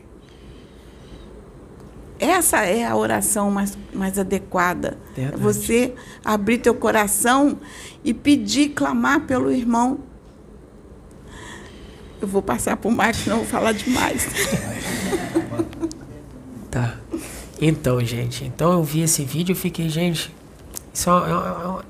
[2.20, 4.98] Essa é a oração mais, mais adequada.
[5.18, 7.58] É você abrir teu coração
[8.04, 10.00] e pedir, clamar pelo irmão.
[12.22, 14.28] Eu vou passar para o Marcos, não vou falar demais.
[16.70, 16.98] tá.
[17.62, 20.34] Então, gente, então eu vi esse vídeo e fiquei, gente,
[20.94, 21.14] isso é,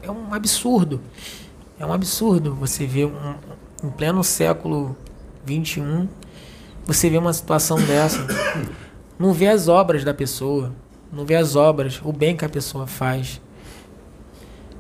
[0.04, 1.02] é, é, um absurdo.
[1.80, 3.36] É um absurdo você ver um,
[3.84, 4.96] em pleno século
[5.46, 6.08] 21,
[6.86, 8.26] você vê uma situação dessa.
[9.20, 10.74] Não vê as obras da pessoa,
[11.12, 13.42] não vê as obras, o bem que a pessoa faz.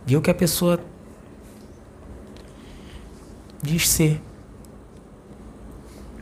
[0.07, 0.79] O que a pessoa
[3.61, 4.21] diz ser.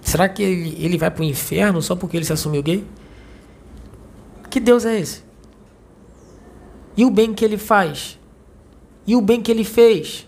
[0.02, 2.86] Será que ele, ele vai para o inferno só porque ele se assumiu gay?
[4.50, 5.24] Que Deus é esse?
[6.96, 8.20] E o bem que ele faz?
[9.06, 10.28] E o bem que ele fez?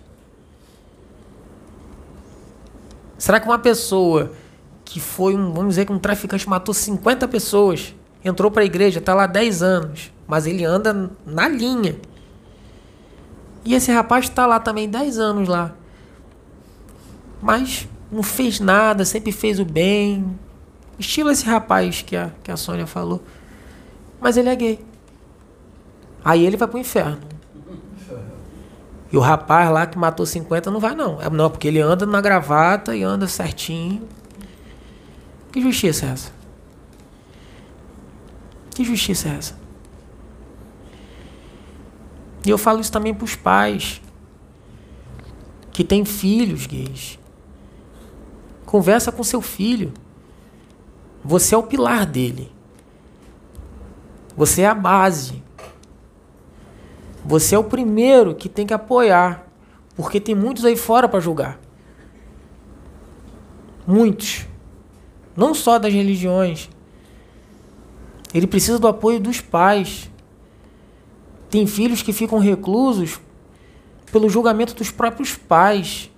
[3.17, 4.31] Será que uma pessoa
[4.89, 7.93] que foi um, vamos dizer que um traficante matou 50 pessoas,
[8.25, 11.95] entrou para a igreja, está lá 10 anos, mas ele anda na linha.
[13.63, 15.75] E esse rapaz está lá também 10 anos lá.
[17.39, 20.39] Mas não fez nada, sempre fez o bem.
[20.97, 23.21] Estilo esse rapaz que a, que a Sônia falou.
[24.19, 24.85] Mas ele é gay.
[26.25, 27.19] Aí ele vai pro inferno.
[29.11, 31.21] E o rapaz lá que matou 50 não vai, não.
[31.21, 34.07] É, não, porque ele anda na gravata e anda certinho.
[35.51, 36.31] Que justiça é essa?
[38.75, 39.59] Que justiça é essa?
[42.45, 44.01] E eu falo isso também para os pais
[45.71, 47.19] que têm filhos gays.
[48.65, 49.93] Conversa com seu filho.
[51.23, 52.51] Você é o pilar dele.
[54.35, 55.43] Você é a base.
[57.25, 59.45] Você é o primeiro que tem que apoiar,
[59.95, 61.59] porque tem muitos aí fora para julgar.
[63.85, 64.47] Muitos.
[65.39, 66.69] Não só das religiões.
[68.33, 70.11] Ele precisa do apoio dos pais.
[71.49, 73.21] Tem filhos que ficam reclusos
[74.11, 76.11] pelo julgamento dos próprios pais.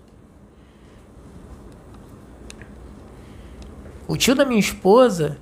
[4.07, 5.37] O tio da minha esposa,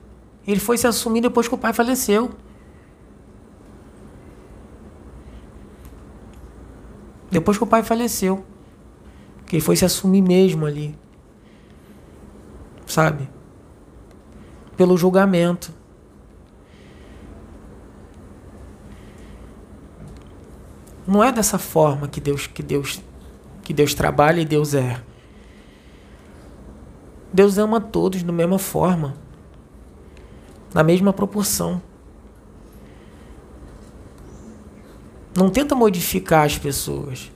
[0.46, 2.32] ele foi se assumir depois que o pai faleceu.
[7.32, 8.44] Depois que o pai faleceu.
[9.46, 10.94] Que ele foi se assumir mesmo ali.
[12.86, 13.39] Sabe?
[14.80, 15.74] Pelo julgamento.
[21.06, 23.02] Não é dessa forma que Deus que Deus
[23.62, 25.02] que Deus trabalha e Deus é.
[27.34, 29.16] Deus ama todos da mesma forma,
[30.74, 31.82] na mesma proporção.
[35.36, 37.30] Não tenta modificar as pessoas.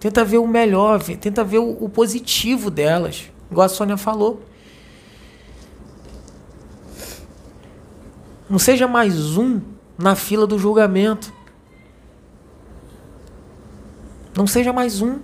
[0.00, 4.42] Tenta ver o melhor, tenta ver o, positivo delas, igual a Sônia falou.
[8.50, 9.60] Não seja mais um
[9.98, 11.30] na fila do julgamento.
[14.34, 15.18] Não seja mais um.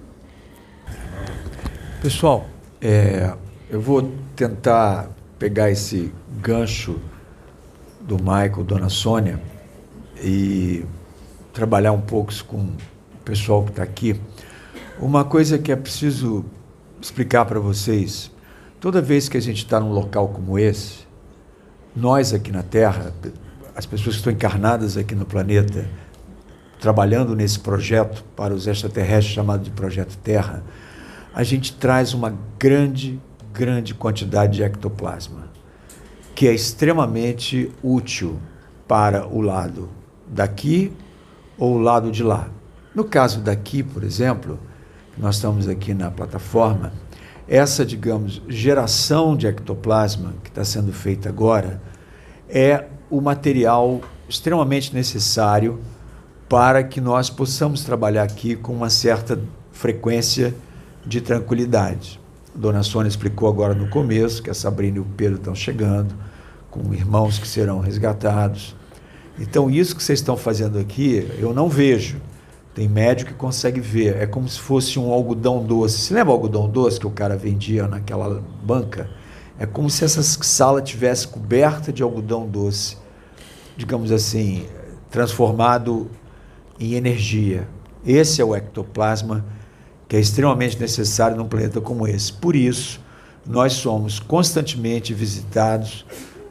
[2.02, 2.46] Pessoal,
[2.82, 3.34] é,
[3.70, 5.08] eu vou tentar
[5.38, 7.00] pegar esse gancho
[7.98, 9.40] do Michael, Dona Sônia,
[10.22, 10.84] e
[11.54, 12.76] trabalhar um pouco com o
[13.24, 14.20] pessoal que está aqui.
[14.98, 16.44] Uma coisa que é preciso
[17.00, 18.30] explicar para vocês:
[18.78, 21.03] toda vez que a gente está num local como esse,
[21.94, 23.12] nós aqui na Terra,
[23.74, 25.86] as pessoas que estão encarnadas aqui no planeta,
[26.80, 30.62] trabalhando nesse projeto para os extraterrestres chamado de Projeto Terra,
[31.34, 33.20] a gente traz uma grande
[33.54, 35.48] grande quantidade de ectoplasma,
[36.34, 38.40] que é extremamente útil
[38.88, 39.88] para o lado
[40.26, 40.92] daqui
[41.56, 42.48] ou o lado de lá.
[42.92, 44.58] No caso daqui, por exemplo,
[45.16, 46.92] nós estamos aqui na plataforma,
[47.48, 51.80] essa, digamos, geração de ectoplasma que está sendo feita agora
[52.48, 55.78] é o material extremamente necessário
[56.48, 59.38] para que nós possamos trabalhar aqui com uma certa
[59.72, 60.54] frequência
[61.04, 62.20] de tranquilidade.
[62.54, 66.14] Dona Sônia explicou agora no começo que a Sabrina e o Pedro estão chegando,
[66.70, 68.76] com irmãos que serão resgatados.
[69.38, 72.20] Então, isso que vocês estão fazendo aqui, eu não vejo,
[72.74, 74.16] Tem médico que consegue ver.
[74.16, 75.98] É como se fosse um algodão doce.
[75.98, 79.08] Você lembra o algodão doce que o cara vendia naquela banca?
[79.58, 82.96] É como se essa sala tivesse coberta de algodão doce,
[83.76, 84.66] digamos assim,
[85.08, 86.10] transformado
[86.80, 87.68] em energia.
[88.04, 89.44] Esse é o ectoplasma
[90.08, 92.32] que é extremamente necessário num planeta como esse.
[92.32, 93.00] Por isso,
[93.46, 96.04] nós somos constantemente visitados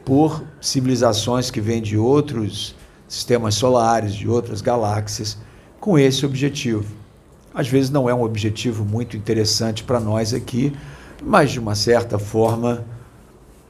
[0.04, 2.74] por civilizações que vêm de outros
[3.06, 5.38] sistemas solares, de outras galáxias,
[5.84, 6.86] com esse objetivo.
[7.54, 10.72] Às vezes não é um objetivo muito interessante para nós aqui,
[11.22, 12.86] mas de uma certa forma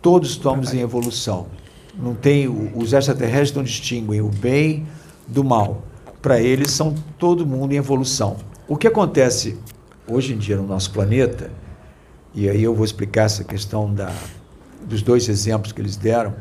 [0.01, 1.49] todos estamos em evolução.
[1.93, 4.87] Não tem os extraterrestres não distinguem o bem
[5.27, 5.83] do mal.
[6.23, 8.37] Para eles são todo mundo em evolução.
[8.69, 9.59] O que acontece
[10.07, 11.51] hoje em dia no nosso planeta,
[12.33, 14.13] e aí eu vou explicar essa questão da,
[14.87, 16.33] dos dois exemplos que eles deram,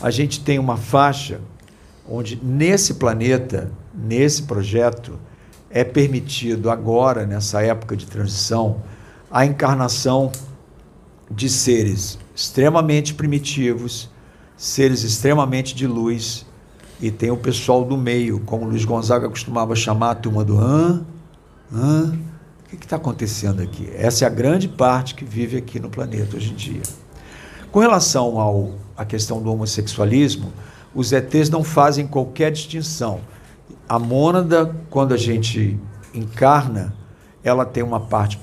[0.00, 1.40] a gente tem uma faixa
[2.08, 5.18] onde nesse planeta, nesse projeto,
[5.70, 8.82] é permitido agora, nessa época de transição,
[9.30, 10.30] a encarnação
[11.30, 14.10] de seres extremamente primitivos,
[14.56, 16.46] seres extremamente de luz,
[17.00, 21.04] e tem o pessoal do meio, como Luiz Gonzaga costumava chamar a turma do hã?
[21.72, 22.18] Hã?
[22.72, 23.88] O que está acontecendo aqui?
[23.94, 26.82] Essa é a grande parte que vive aqui no planeta hoje em dia.
[27.70, 30.52] Com relação ao, à questão do homossexualismo,
[30.94, 33.20] os ETs não fazem qualquer distinção.
[33.88, 35.78] A mônada, quando a gente
[36.14, 36.94] encarna,
[37.42, 38.38] ela tem uma parte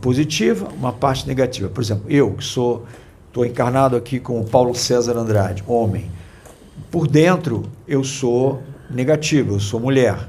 [0.00, 1.68] positiva, uma parte negativa.
[1.68, 2.84] Por exemplo, eu que sou
[3.34, 6.08] estou encarnado aqui com o Paulo César Andrade, homem.
[6.88, 10.28] Por dentro eu sou negativo, eu sou mulher.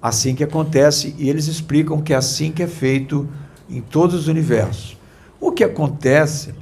[0.00, 3.28] Assim que acontece e eles explicam que é assim que é feito
[3.68, 4.96] em todos os universos.
[5.38, 6.54] O que acontece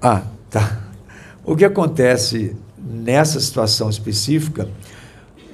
[0.00, 0.84] Ah, tá.
[1.44, 4.68] O que acontece nessa situação específica,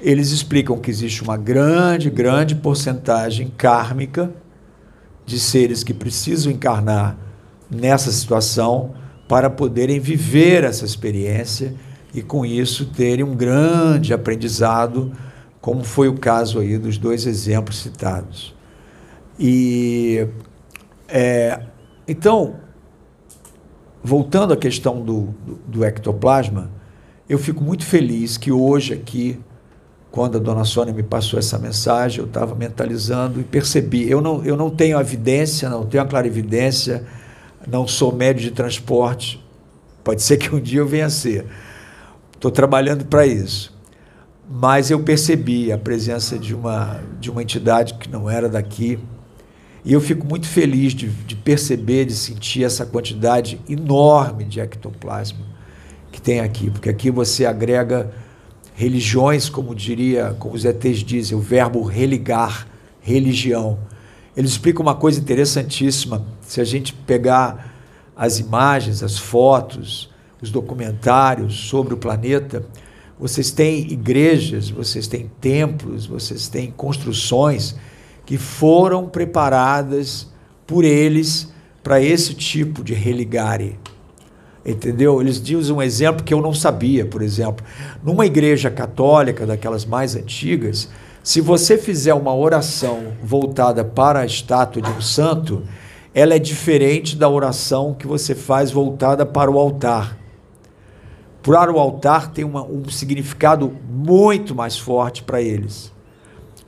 [0.04, 4.30] eles explicam que existe uma grande, grande porcentagem kármica
[5.24, 7.16] de seres que precisam encarnar
[7.70, 8.94] nessa situação
[9.26, 11.74] para poderem viver essa experiência
[12.12, 15.10] e com isso terem um grande aprendizado,
[15.58, 18.54] como foi o caso aí dos dois exemplos citados.
[19.40, 20.28] E
[21.08, 21.62] é,
[22.06, 22.56] então,
[24.02, 26.70] voltando à questão do, do, do ectoplasma,
[27.26, 29.40] eu fico muito feliz que hoje aqui,
[30.14, 34.08] quando a dona Sônia me passou essa mensagem, eu estava mentalizando e percebi.
[34.08, 37.04] Eu não, eu não tenho evidência, não tenho a clarividência,
[37.66, 39.44] não sou médio de transporte.
[40.04, 41.46] Pode ser que um dia eu venha a ser.
[42.32, 43.76] Estou trabalhando para isso.
[44.48, 49.00] Mas eu percebi a presença de uma, de uma entidade que não era daqui.
[49.84, 55.44] E eu fico muito feliz de, de perceber, de sentir essa quantidade enorme de ectoplasma
[56.12, 58.12] que tem aqui, porque aqui você agrega
[58.74, 62.66] religiões, como diria, como os ETs dizem, o verbo religar,
[63.00, 63.78] religião.
[64.36, 66.26] Eles explicam uma coisa interessantíssima.
[66.42, 67.72] Se a gente pegar
[68.16, 70.10] as imagens, as fotos,
[70.42, 72.66] os documentários sobre o planeta,
[73.18, 77.76] vocês têm igrejas, vocês têm templos, vocês têm construções
[78.26, 80.28] que foram preparadas
[80.66, 83.78] por eles para esse tipo de religare.
[84.64, 85.20] Entendeu?
[85.20, 87.64] Eles dizem um exemplo que eu não sabia, por exemplo.
[88.02, 90.88] Numa igreja católica, daquelas mais antigas,
[91.22, 95.62] se você fizer uma oração voltada para a estátua de um santo,
[96.14, 100.16] ela é diferente da oração que você faz voltada para o altar.
[101.42, 105.92] Para o altar tem uma, um significado muito mais forte para eles.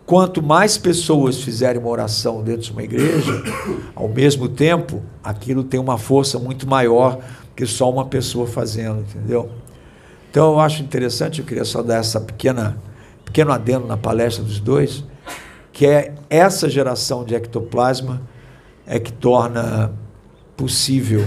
[0.05, 3.43] Quanto mais pessoas fizerem uma oração dentro de uma igreja,
[3.95, 7.19] ao mesmo tempo, aquilo tem uma força muito maior
[7.57, 9.51] que só uma pessoa fazendo, entendeu?
[10.31, 12.77] Então eu acho interessante, eu queria só dar essa pequena
[13.25, 15.03] pequeno adendo na palestra dos dois,
[15.73, 18.23] que é essa geração de ectoplasma
[18.87, 19.93] é que torna
[20.57, 21.25] possível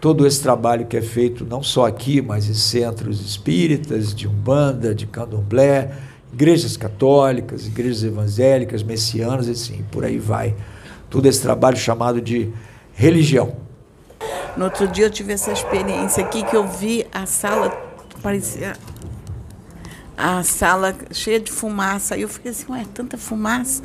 [0.00, 4.94] todo esse trabalho que é feito não só aqui, mas em centros espíritas, de Umbanda,
[4.94, 5.92] de Candomblé,
[6.32, 10.54] igrejas católicas, igrejas evangélicas, messianas, assim, por aí vai.
[11.08, 12.52] Todo esse trabalho chamado de
[12.92, 13.56] religião.
[14.56, 17.70] No outro dia eu tive essa experiência aqui que eu vi a sala,
[18.22, 18.74] parecia
[20.16, 22.14] a sala cheia de fumaça.
[22.14, 23.82] Aí eu fiquei assim, ué, tanta fumaça.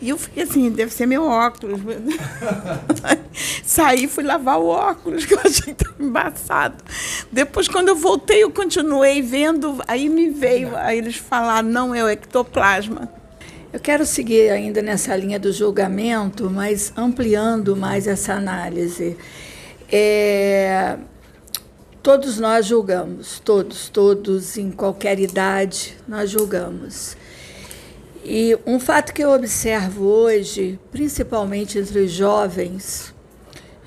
[0.00, 1.78] E eu fiquei assim, deve ser meu óculos.
[3.62, 6.82] Saí, fui lavar o óculos, que eu achei tão embaçado.
[7.30, 12.02] Depois, quando eu voltei, eu continuei vendo, aí me veio, aí eles falaram, não é
[12.02, 13.08] o ectoplasma.
[13.72, 19.16] Eu quero seguir ainda nessa linha do julgamento, mas ampliando mais essa análise.
[19.92, 20.96] É,
[22.02, 27.16] todos nós julgamos, todos, todos, em qualquer idade, nós julgamos.
[28.24, 33.14] E um fato que eu observo hoje, principalmente entre os jovens,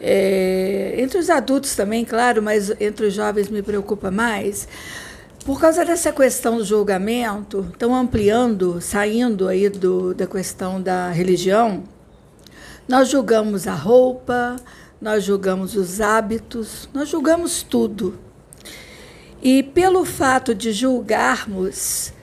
[0.01, 4.67] é, entre os adultos também, claro, mas entre os jovens me preocupa mais,
[5.45, 11.83] por causa dessa questão do julgamento, estão ampliando, saindo aí do, da questão da religião,
[12.87, 14.57] nós julgamos a roupa,
[15.03, 18.17] nós julgamos os hábitos, nós julgamos tudo.
[19.41, 22.13] E pelo fato de julgarmos,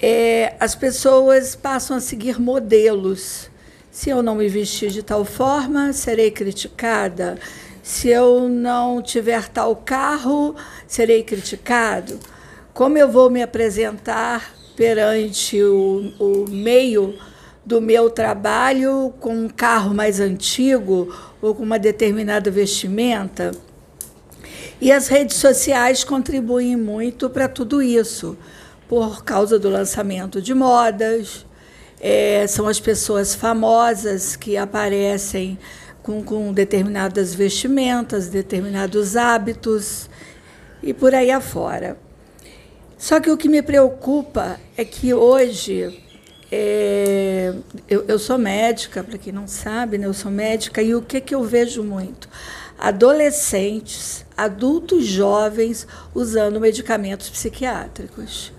[0.00, 3.50] é, as pessoas passam a seguir modelos.
[3.90, 7.38] Se eu não me vestir de tal forma, serei criticada.
[7.82, 10.56] Se eu não tiver tal carro,
[10.86, 12.18] serei criticado.
[12.72, 17.14] Como eu vou me apresentar perante o, o meio
[17.64, 23.52] do meu trabalho com um carro mais antigo ou com uma determinada vestimenta?
[24.80, 28.36] E as redes sociais contribuem muito para tudo isso,
[28.88, 31.46] por causa do lançamento de modas.
[32.00, 35.56] É, são as pessoas famosas que aparecem
[36.02, 40.10] com, com determinadas vestimentas, determinados hábitos
[40.82, 41.96] e por aí afora.
[42.98, 46.01] Só que o que me preocupa é que hoje
[46.52, 47.54] é,
[47.88, 51.20] eu, eu, sou médica, para quem não sabe, né, eu sou médica, e o que,
[51.20, 52.28] que eu vejo muito?
[52.82, 58.52] adolescentes, adultos jovens usando medicamentos psiquiátricos.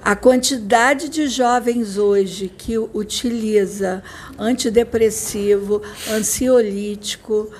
[0.00, 4.00] A quantidade de jovens hoje que utiliza
[4.38, 7.50] antidepressivo, ansiolítico,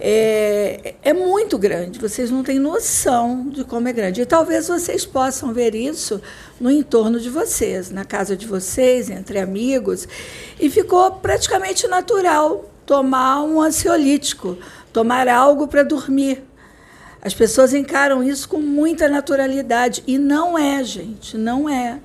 [0.00, 1.98] é, é, muito grande.
[1.98, 4.20] Vocês não têm noção de como é grande.
[4.20, 6.20] E talvez vocês possam ver isso
[6.60, 10.06] no entorno de vocês, na casa de vocês, entre amigos.
[10.60, 14.56] E ficou praticamente natural tomar um ansiolítico
[14.96, 16.42] tomar algo para dormir.
[17.20, 20.02] As pessoas encaram isso com muita naturalidade.
[20.06, 22.00] E não é, gente, não é.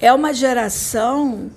[0.00, 1.50] É uma geração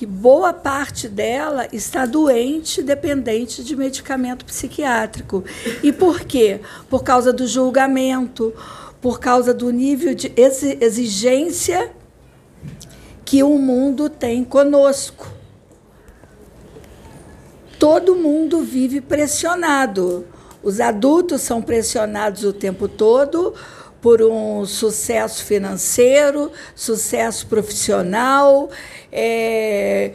[0.00, 5.44] que boa parte dela está doente, dependente de medicamento psiquiátrico.
[5.82, 6.62] E por quê?
[6.88, 8.54] Por causa do julgamento,
[8.98, 10.32] por causa do nível de
[10.80, 11.92] exigência
[13.26, 15.28] que o mundo tem conosco
[17.78, 20.26] todo mundo vive pressionado.
[20.62, 23.54] Os adultos são pressionados o tempo todo
[24.00, 28.70] por um sucesso financeiro, sucesso profissional,
[29.12, 30.12] é,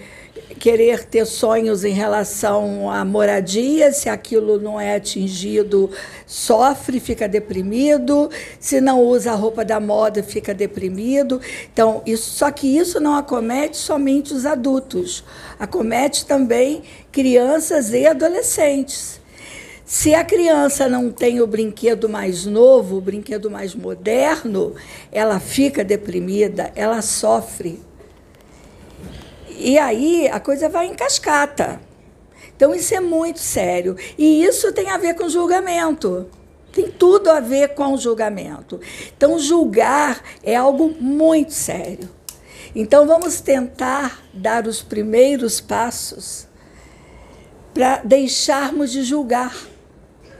[0.60, 5.90] querer ter sonhos em relação à moradia, se aquilo não é atingido,
[6.26, 8.30] sofre, fica deprimido,
[8.60, 11.42] se não usa a roupa da moda, fica deprimido.
[11.72, 15.24] Então, isso, só que isso não acomete somente os adultos,
[15.60, 19.20] acomete também crianças e adolescentes.
[19.86, 24.74] Se a criança não tem o brinquedo mais novo, o brinquedo mais moderno,
[25.12, 27.85] ela fica deprimida, ela sofre.
[29.58, 31.80] E aí a coisa vai em cascata.
[32.56, 33.96] Então isso é muito sério.
[34.18, 36.28] E isso tem a ver com julgamento.
[36.76, 38.82] Tem tudo a ver com julgamento.
[39.16, 42.10] Então, julgar é algo muito sério.
[42.76, 46.46] Então, vamos tentar dar os primeiros passos
[47.74, 49.56] para deixarmos de julgar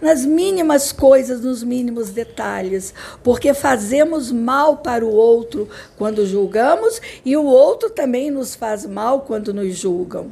[0.02, 2.94] nas mínimas coisas, nos mínimos detalhes,
[3.24, 9.22] porque fazemos mal para o outro quando julgamos e o outro também nos faz mal
[9.22, 10.32] quando nos julgam.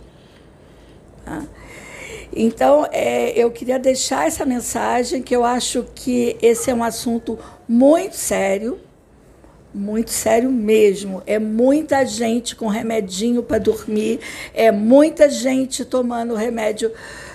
[1.26, 1.44] Tá?
[2.36, 7.38] Então, é, eu queria deixar essa mensagem, que eu acho que esse é um assunto
[7.68, 8.80] muito sério,
[9.74, 11.22] muito sério mesmo.
[11.28, 14.20] É muita gente com remedinho para dormir,
[14.54, 16.92] é muita gente tomando remédio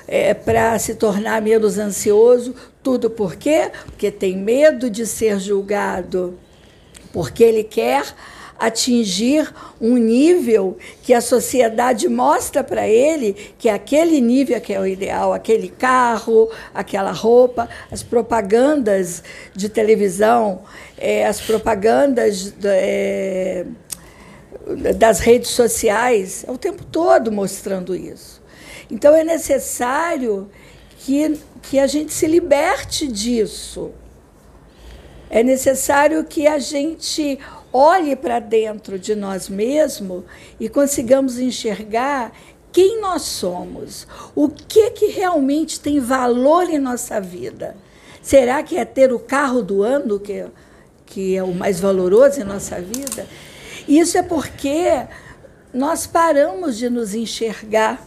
[0.08, 2.54] é, para se tornar menos ansioso.
[2.82, 3.70] Tudo por quê?
[3.84, 6.38] Porque tem medo de ser julgado,
[7.12, 8.14] porque ele quer
[8.58, 9.48] atingir
[9.80, 15.32] um nível que a sociedade mostra para ele que aquele nível que é o ideal,
[15.32, 19.22] aquele carro, aquela roupa, as propagandas
[19.54, 20.62] de televisão,
[20.96, 23.64] é, as propagandas é,
[24.96, 28.37] das redes sociais, é o tempo todo mostrando isso.
[28.90, 30.50] Então é necessário
[30.98, 33.92] que, que a gente se liberte disso.
[35.30, 37.38] É necessário que a gente
[37.72, 40.24] olhe para dentro de nós mesmos
[40.58, 42.32] e consigamos enxergar
[42.72, 47.76] quem nós somos, o que que realmente tem valor em nossa vida.
[48.22, 50.46] Será que é ter o carro do ano que,
[51.06, 53.26] que é o mais valoroso em nossa vida?
[53.86, 55.06] Isso é porque
[55.72, 58.06] nós paramos de nos enxergar.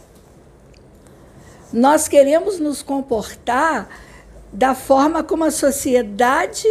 [1.72, 3.88] Nós queremos nos comportar
[4.52, 6.68] da forma como a sociedade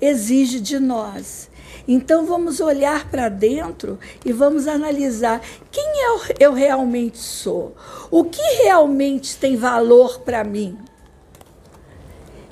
[0.00, 1.50] exige de nós.
[1.86, 7.74] Então vamos olhar para dentro e vamos analisar quem eu, eu realmente sou,
[8.10, 10.78] o que realmente tem valor para mim.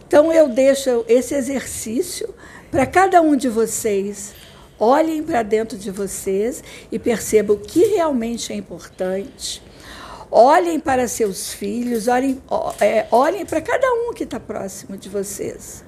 [0.07, 2.35] Então eu deixo esse exercício
[2.71, 4.35] para cada um de vocês.
[4.79, 9.63] Olhem para dentro de vocês e percebam o que realmente é importante.
[10.35, 12.43] Olhem para seus filhos, olhem,
[12.81, 15.85] é, olhem para cada um que está próximo de vocês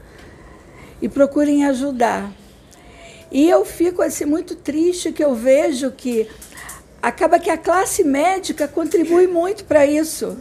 [1.01, 2.31] e procurem ajudar.
[3.33, 6.29] E eu fico assim muito triste que eu vejo que
[7.01, 10.37] acaba que a classe médica contribui muito para isso.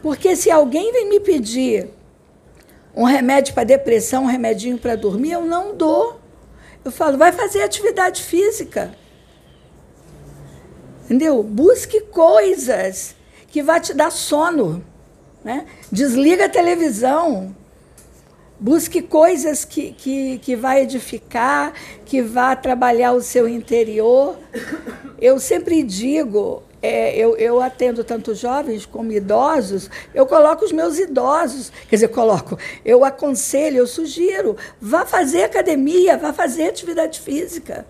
[0.00, 1.90] Porque se alguém vem me pedir
[2.94, 6.18] um remédio para depressão, um remedinho para dormir, eu não dou.
[6.82, 8.94] Eu falo, vai fazer atividade física.
[11.04, 11.42] Entendeu?
[11.42, 13.15] Busque coisas
[13.48, 14.84] que vá te dar sono.
[15.44, 15.66] Né?
[15.92, 17.54] Desliga a televisão,
[18.58, 21.74] Busque coisas que, que, que vai edificar,
[22.06, 24.38] que vá trabalhar o seu interior.
[25.20, 30.98] Eu sempre digo, é, eu, eu atendo tanto jovens como idosos, eu coloco os meus
[30.98, 37.86] idosos, quer dizer, coloco, eu aconselho, eu sugiro, vá fazer academia, vá fazer atividade física.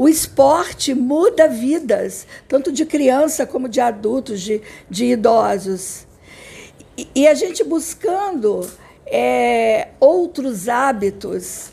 [0.00, 6.06] O esporte muda vidas, tanto de criança como de adultos, de, de idosos.
[6.96, 8.66] E, e a gente buscando
[9.04, 11.72] é, outros hábitos,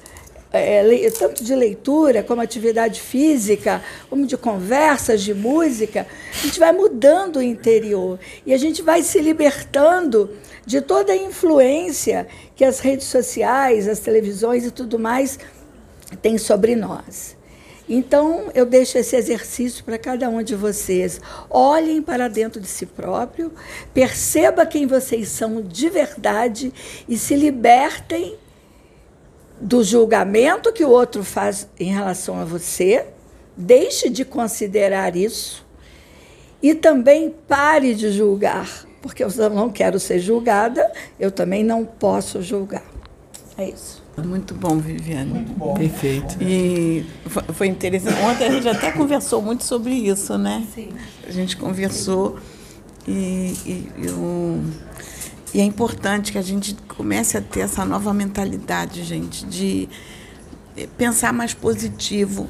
[0.51, 6.73] é, tanto de leitura como atividade física, como de conversas, de música, a gente vai
[6.73, 12.81] mudando o interior e a gente vai se libertando de toda a influência que as
[12.81, 15.39] redes sociais, as televisões e tudo mais
[16.21, 17.36] têm sobre nós.
[17.89, 21.21] Então, eu deixo esse exercício para cada um de vocês.
[21.49, 23.51] Olhem para dentro de si próprio,
[23.93, 26.73] perceba quem vocês são de verdade
[27.07, 28.35] e se libertem
[29.59, 33.05] do julgamento que o outro faz em relação a você.
[33.55, 35.65] Deixe de considerar isso
[36.61, 42.41] e também pare de julgar, porque eu não quero ser julgada, eu também não posso
[42.41, 42.85] julgar.
[43.57, 44.06] É isso.
[44.25, 45.31] Muito bom, Viviane.
[45.31, 45.73] Muito bom.
[45.75, 46.37] Perfeito.
[46.41, 47.05] E
[47.53, 48.19] foi interessante.
[48.21, 50.65] Ontem a gente até conversou muito sobre isso, né?
[50.73, 50.89] Sim.
[51.27, 52.39] A gente conversou
[53.07, 59.03] e, e, e, e é importante que a gente comece a ter essa nova mentalidade,
[59.03, 59.87] gente, de
[60.97, 62.47] pensar mais positivo.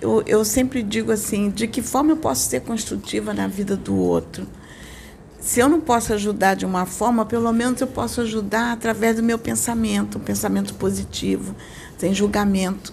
[0.00, 3.96] Eu, eu sempre digo assim, de que forma eu posso ser construtiva na vida do
[3.96, 4.46] outro?
[5.46, 9.22] Se eu não posso ajudar de uma forma, pelo menos eu posso ajudar através do
[9.22, 11.54] meu pensamento, um pensamento positivo,
[11.96, 12.92] sem julgamento.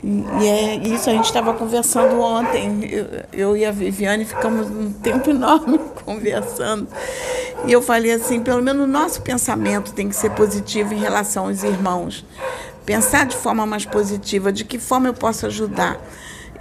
[0.00, 2.88] E, é isso a gente estava conversando ontem.
[2.88, 6.86] Eu, eu, e a Viviane ficamos um tempo enorme conversando.
[7.66, 11.48] E eu falei assim, pelo menos o nosso pensamento tem que ser positivo em relação
[11.48, 12.24] aos irmãos.
[12.86, 16.00] Pensar de forma mais positiva, de que forma eu posso ajudar.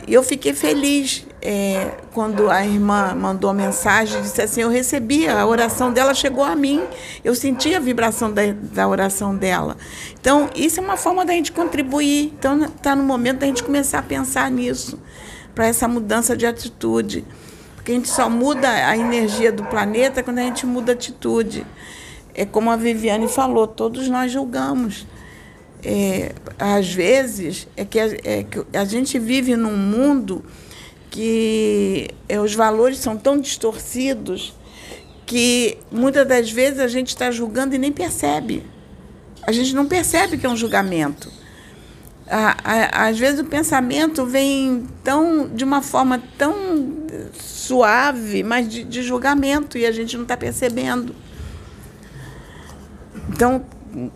[0.08, 5.28] E eu fiquei feliz é, quando a irmã mandou a mensagem, disse assim, eu recebi,
[5.28, 6.82] a oração dela chegou a mim,
[7.26, 9.76] eu senti a vibração da, da oração dela.
[10.18, 12.34] Então, isso é uma forma da gente contribuir.
[12.40, 14.98] Então, está no momento da gente começar a pensar nisso,
[15.54, 17.26] para essa mudança de atitude.
[17.76, 21.66] Porque a gente só muda a energia do planeta quando a gente muda a atitude.
[22.34, 25.06] É como a Viviane falou, todos nós julgamos
[25.90, 30.44] é, às vezes, é que, a, é que a gente vive num mundo
[31.10, 34.54] que é, os valores são tão distorcidos
[35.26, 38.64] que muitas das vezes a gente está julgando e nem percebe.
[39.44, 41.32] A gente não percebe que é um julgamento.
[42.92, 49.78] às vezes o pensamento vem tão de uma forma tão suave, mas de, de julgamento,
[49.78, 51.16] e a gente não está percebendo.
[53.30, 53.66] Então,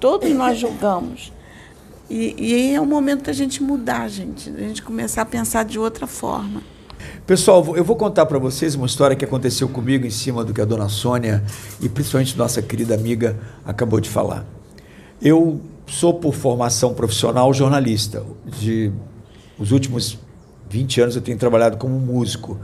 [0.01, 1.31] todos nós julgamos.
[2.11, 5.79] E, e é o momento da gente mudar, gente, da gente começar a pensar de
[5.79, 6.61] outra forma.
[7.25, 10.59] Pessoal, eu vou contar para vocês uma história que aconteceu comigo em cima do que
[10.59, 11.41] a dona Sônia
[11.79, 14.45] e principalmente nossa querida amiga acabou de falar.
[15.21, 18.25] Eu sou, por formação profissional, jornalista.
[18.45, 18.91] De
[19.57, 20.19] os últimos
[20.69, 22.59] 20 anos eu tenho trabalhado como músico.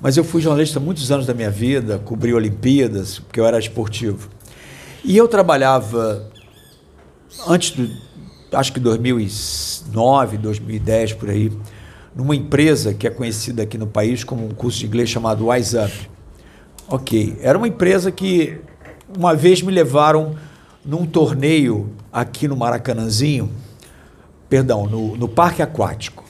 [0.00, 4.28] Mas eu fui jornalista muitos anos da minha vida, cobri Olimpíadas, porque eu era esportivo.
[5.04, 6.30] E eu trabalhava,
[7.48, 7.88] antes do,
[8.52, 11.52] acho que 2009, 2010 por aí,
[12.14, 15.76] numa empresa que é conhecida aqui no país como um curso de inglês chamado Wise
[15.78, 16.10] Up.
[16.88, 18.60] Ok, era uma empresa que
[19.16, 20.34] uma vez me levaram
[20.84, 23.50] num torneio aqui no Maracanãzinho,
[24.48, 26.24] perdão, no, no Parque Aquático,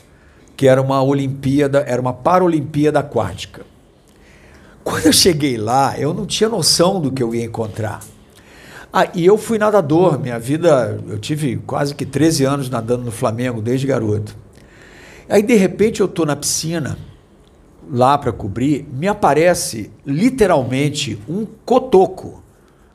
[0.56, 3.62] que era uma Olimpíada, era uma Paralimpíada Aquática.
[4.84, 8.00] Quando eu cheguei lá, eu não tinha noção do que eu ia encontrar.
[8.92, 13.10] Ah, e eu fui nadador, minha vida, eu tive quase que 13 anos nadando no
[13.10, 14.36] Flamengo desde garoto.
[15.30, 16.98] Aí de repente eu tô na piscina
[17.90, 22.42] lá para cobrir, me aparece literalmente um cotoco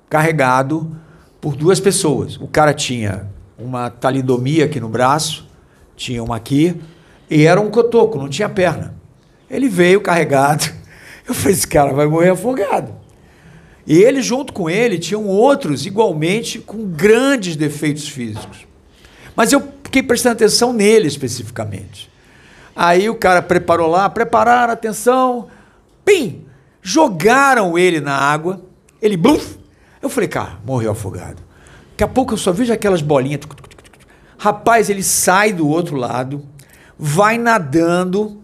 [0.07, 0.95] carregado
[1.41, 2.37] por duas pessoas.
[2.37, 3.27] O cara tinha
[3.57, 5.47] uma talidomia aqui no braço,
[5.95, 6.79] tinha uma aqui,
[7.27, 8.93] e era um cotoco, não tinha perna.
[9.49, 10.71] Ele veio carregado.
[11.27, 12.93] Eu falei: esse cara vai morrer afogado.
[13.87, 18.67] E ele, junto com ele, tinham outros igualmente com grandes defeitos físicos.
[19.33, 22.11] Mas eu fiquei prestando atenção nele especificamente.
[22.75, 25.47] Aí o cara preparou lá, prepararam, atenção,
[26.03, 26.45] pim!
[26.81, 28.61] Jogaram ele na água,
[29.01, 29.57] ele bluf!
[30.01, 31.41] Eu falei, cara, morreu afogado.
[31.91, 33.41] Daqui a pouco eu só vejo aquelas bolinhas.
[34.37, 36.43] Rapaz, ele sai do outro lado,
[36.99, 38.39] vai nadando,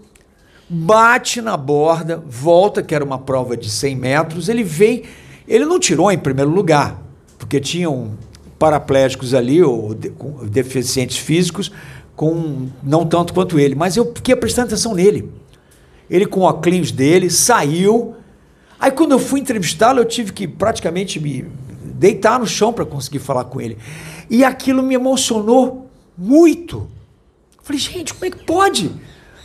[0.68, 4.50] bate na borda, volta, que era uma prova de 100 metros.
[4.50, 5.04] Ele vem,
[5.48, 7.02] ele não tirou em primeiro lugar,
[7.38, 8.18] porque tinham
[8.58, 11.72] paraplégicos ali, ou deficientes físicos,
[12.16, 15.30] com não tanto quanto ele, mas eu fiquei prestando atenção nele.
[16.10, 18.16] Ele com o óculos dele saiu.
[18.80, 21.46] Aí quando eu fui entrevistá-lo, eu tive que praticamente me
[21.84, 23.78] deitar no chão para conseguir falar com ele.
[24.30, 26.88] E aquilo me emocionou muito.
[27.62, 28.92] Falei, gente, como é que pode?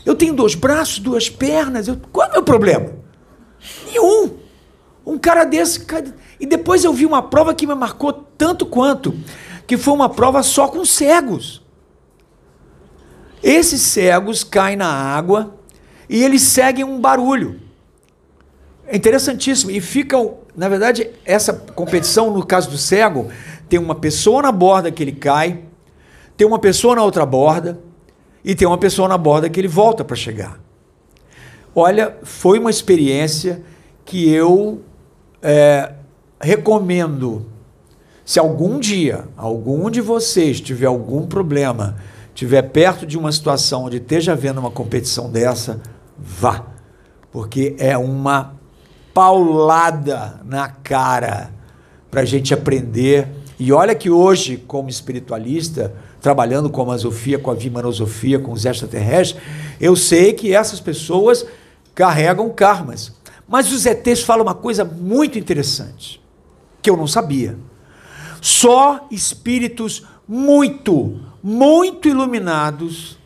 [0.05, 1.89] Eu tenho dois braços, duas pernas.
[1.89, 1.97] Eu...
[2.13, 2.93] Qual é o meu problema?
[3.87, 4.31] Nenhum.
[5.09, 5.87] Um cara desse.
[6.39, 9.17] E depois eu vi uma prova que me marcou tanto quanto,
[9.67, 11.63] que foi uma prova só com cegos.
[13.43, 15.55] Esses cegos caem na água
[16.11, 17.59] e eles seguem um barulho.
[18.87, 19.71] É interessantíssimo.
[19.71, 23.31] E ficam, na verdade, essa competição, no caso do cego,
[23.67, 25.65] tem uma pessoa na borda que ele cai,
[26.37, 27.81] tem uma pessoa na outra borda
[28.45, 30.61] e tem uma pessoa na borda que ele volta para chegar.
[31.75, 33.63] Olha, foi uma experiência
[34.05, 34.83] que eu
[35.43, 35.93] é,
[36.41, 37.47] recomendo.
[38.25, 41.97] Se algum dia algum de vocês tiver algum problema
[42.39, 45.81] estiver perto de uma situação onde esteja havendo uma competição dessa,
[46.17, 46.67] vá.
[47.33, 48.55] Porque é uma
[49.13, 51.51] paulada na cara
[52.09, 53.27] para a gente aprender.
[53.59, 58.65] E olha que hoje, como espiritualista, trabalhando com a Masofia, com a Vimanosofia, com os
[58.65, 59.43] extraterrestres,
[59.81, 61.45] eu sei que essas pessoas
[61.93, 63.13] carregam karmas.
[63.49, 66.21] Mas os ETs falam uma coisa muito interessante,
[66.83, 67.59] que eu não sabia.
[68.41, 73.19] Só espíritos muito, muito iluminados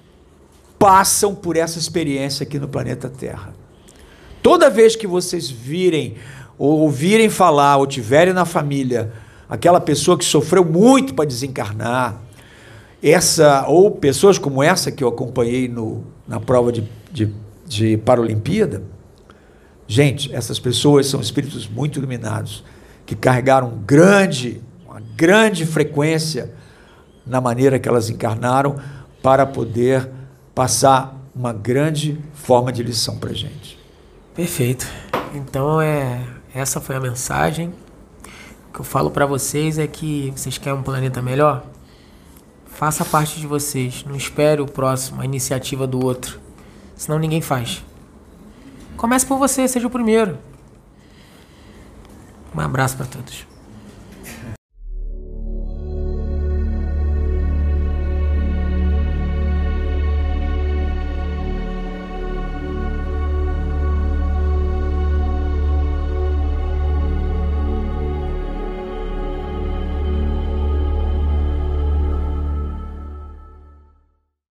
[0.78, 3.54] passam por essa experiência aqui no planeta Terra.
[4.42, 6.16] Toda vez que vocês virem
[6.58, 9.12] ou ouvirem falar ou tiverem na família
[9.48, 12.20] aquela pessoa que sofreu muito para desencarnar,
[13.02, 17.32] essa ou pessoas como essa que eu acompanhei no, na prova de, de,
[17.66, 18.82] de Paralimpíada,
[19.86, 22.64] gente, essas pessoas são espíritos muito iluminados
[23.04, 26.54] que carregaram grande, uma grande frequência
[27.26, 28.76] na maneira que elas encarnaram
[29.22, 30.08] para poder
[30.54, 33.78] passar uma grande forma de lição para gente.
[34.34, 34.86] Perfeito.
[35.34, 36.20] Então é
[36.54, 37.72] essa foi a mensagem.
[38.68, 41.64] O que eu falo para vocês é que vocês querem um planeta melhor?
[42.66, 44.04] Faça parte de vocês.
[44.06, 46.40] Não espere o próximo, a iniciativa do outro.
[46.96, 47.84] Senão ninguém faz.
[48.96, 50.38] Comece por você, seja o primeiro.
[52.54, 53.51] Um abraço para todos.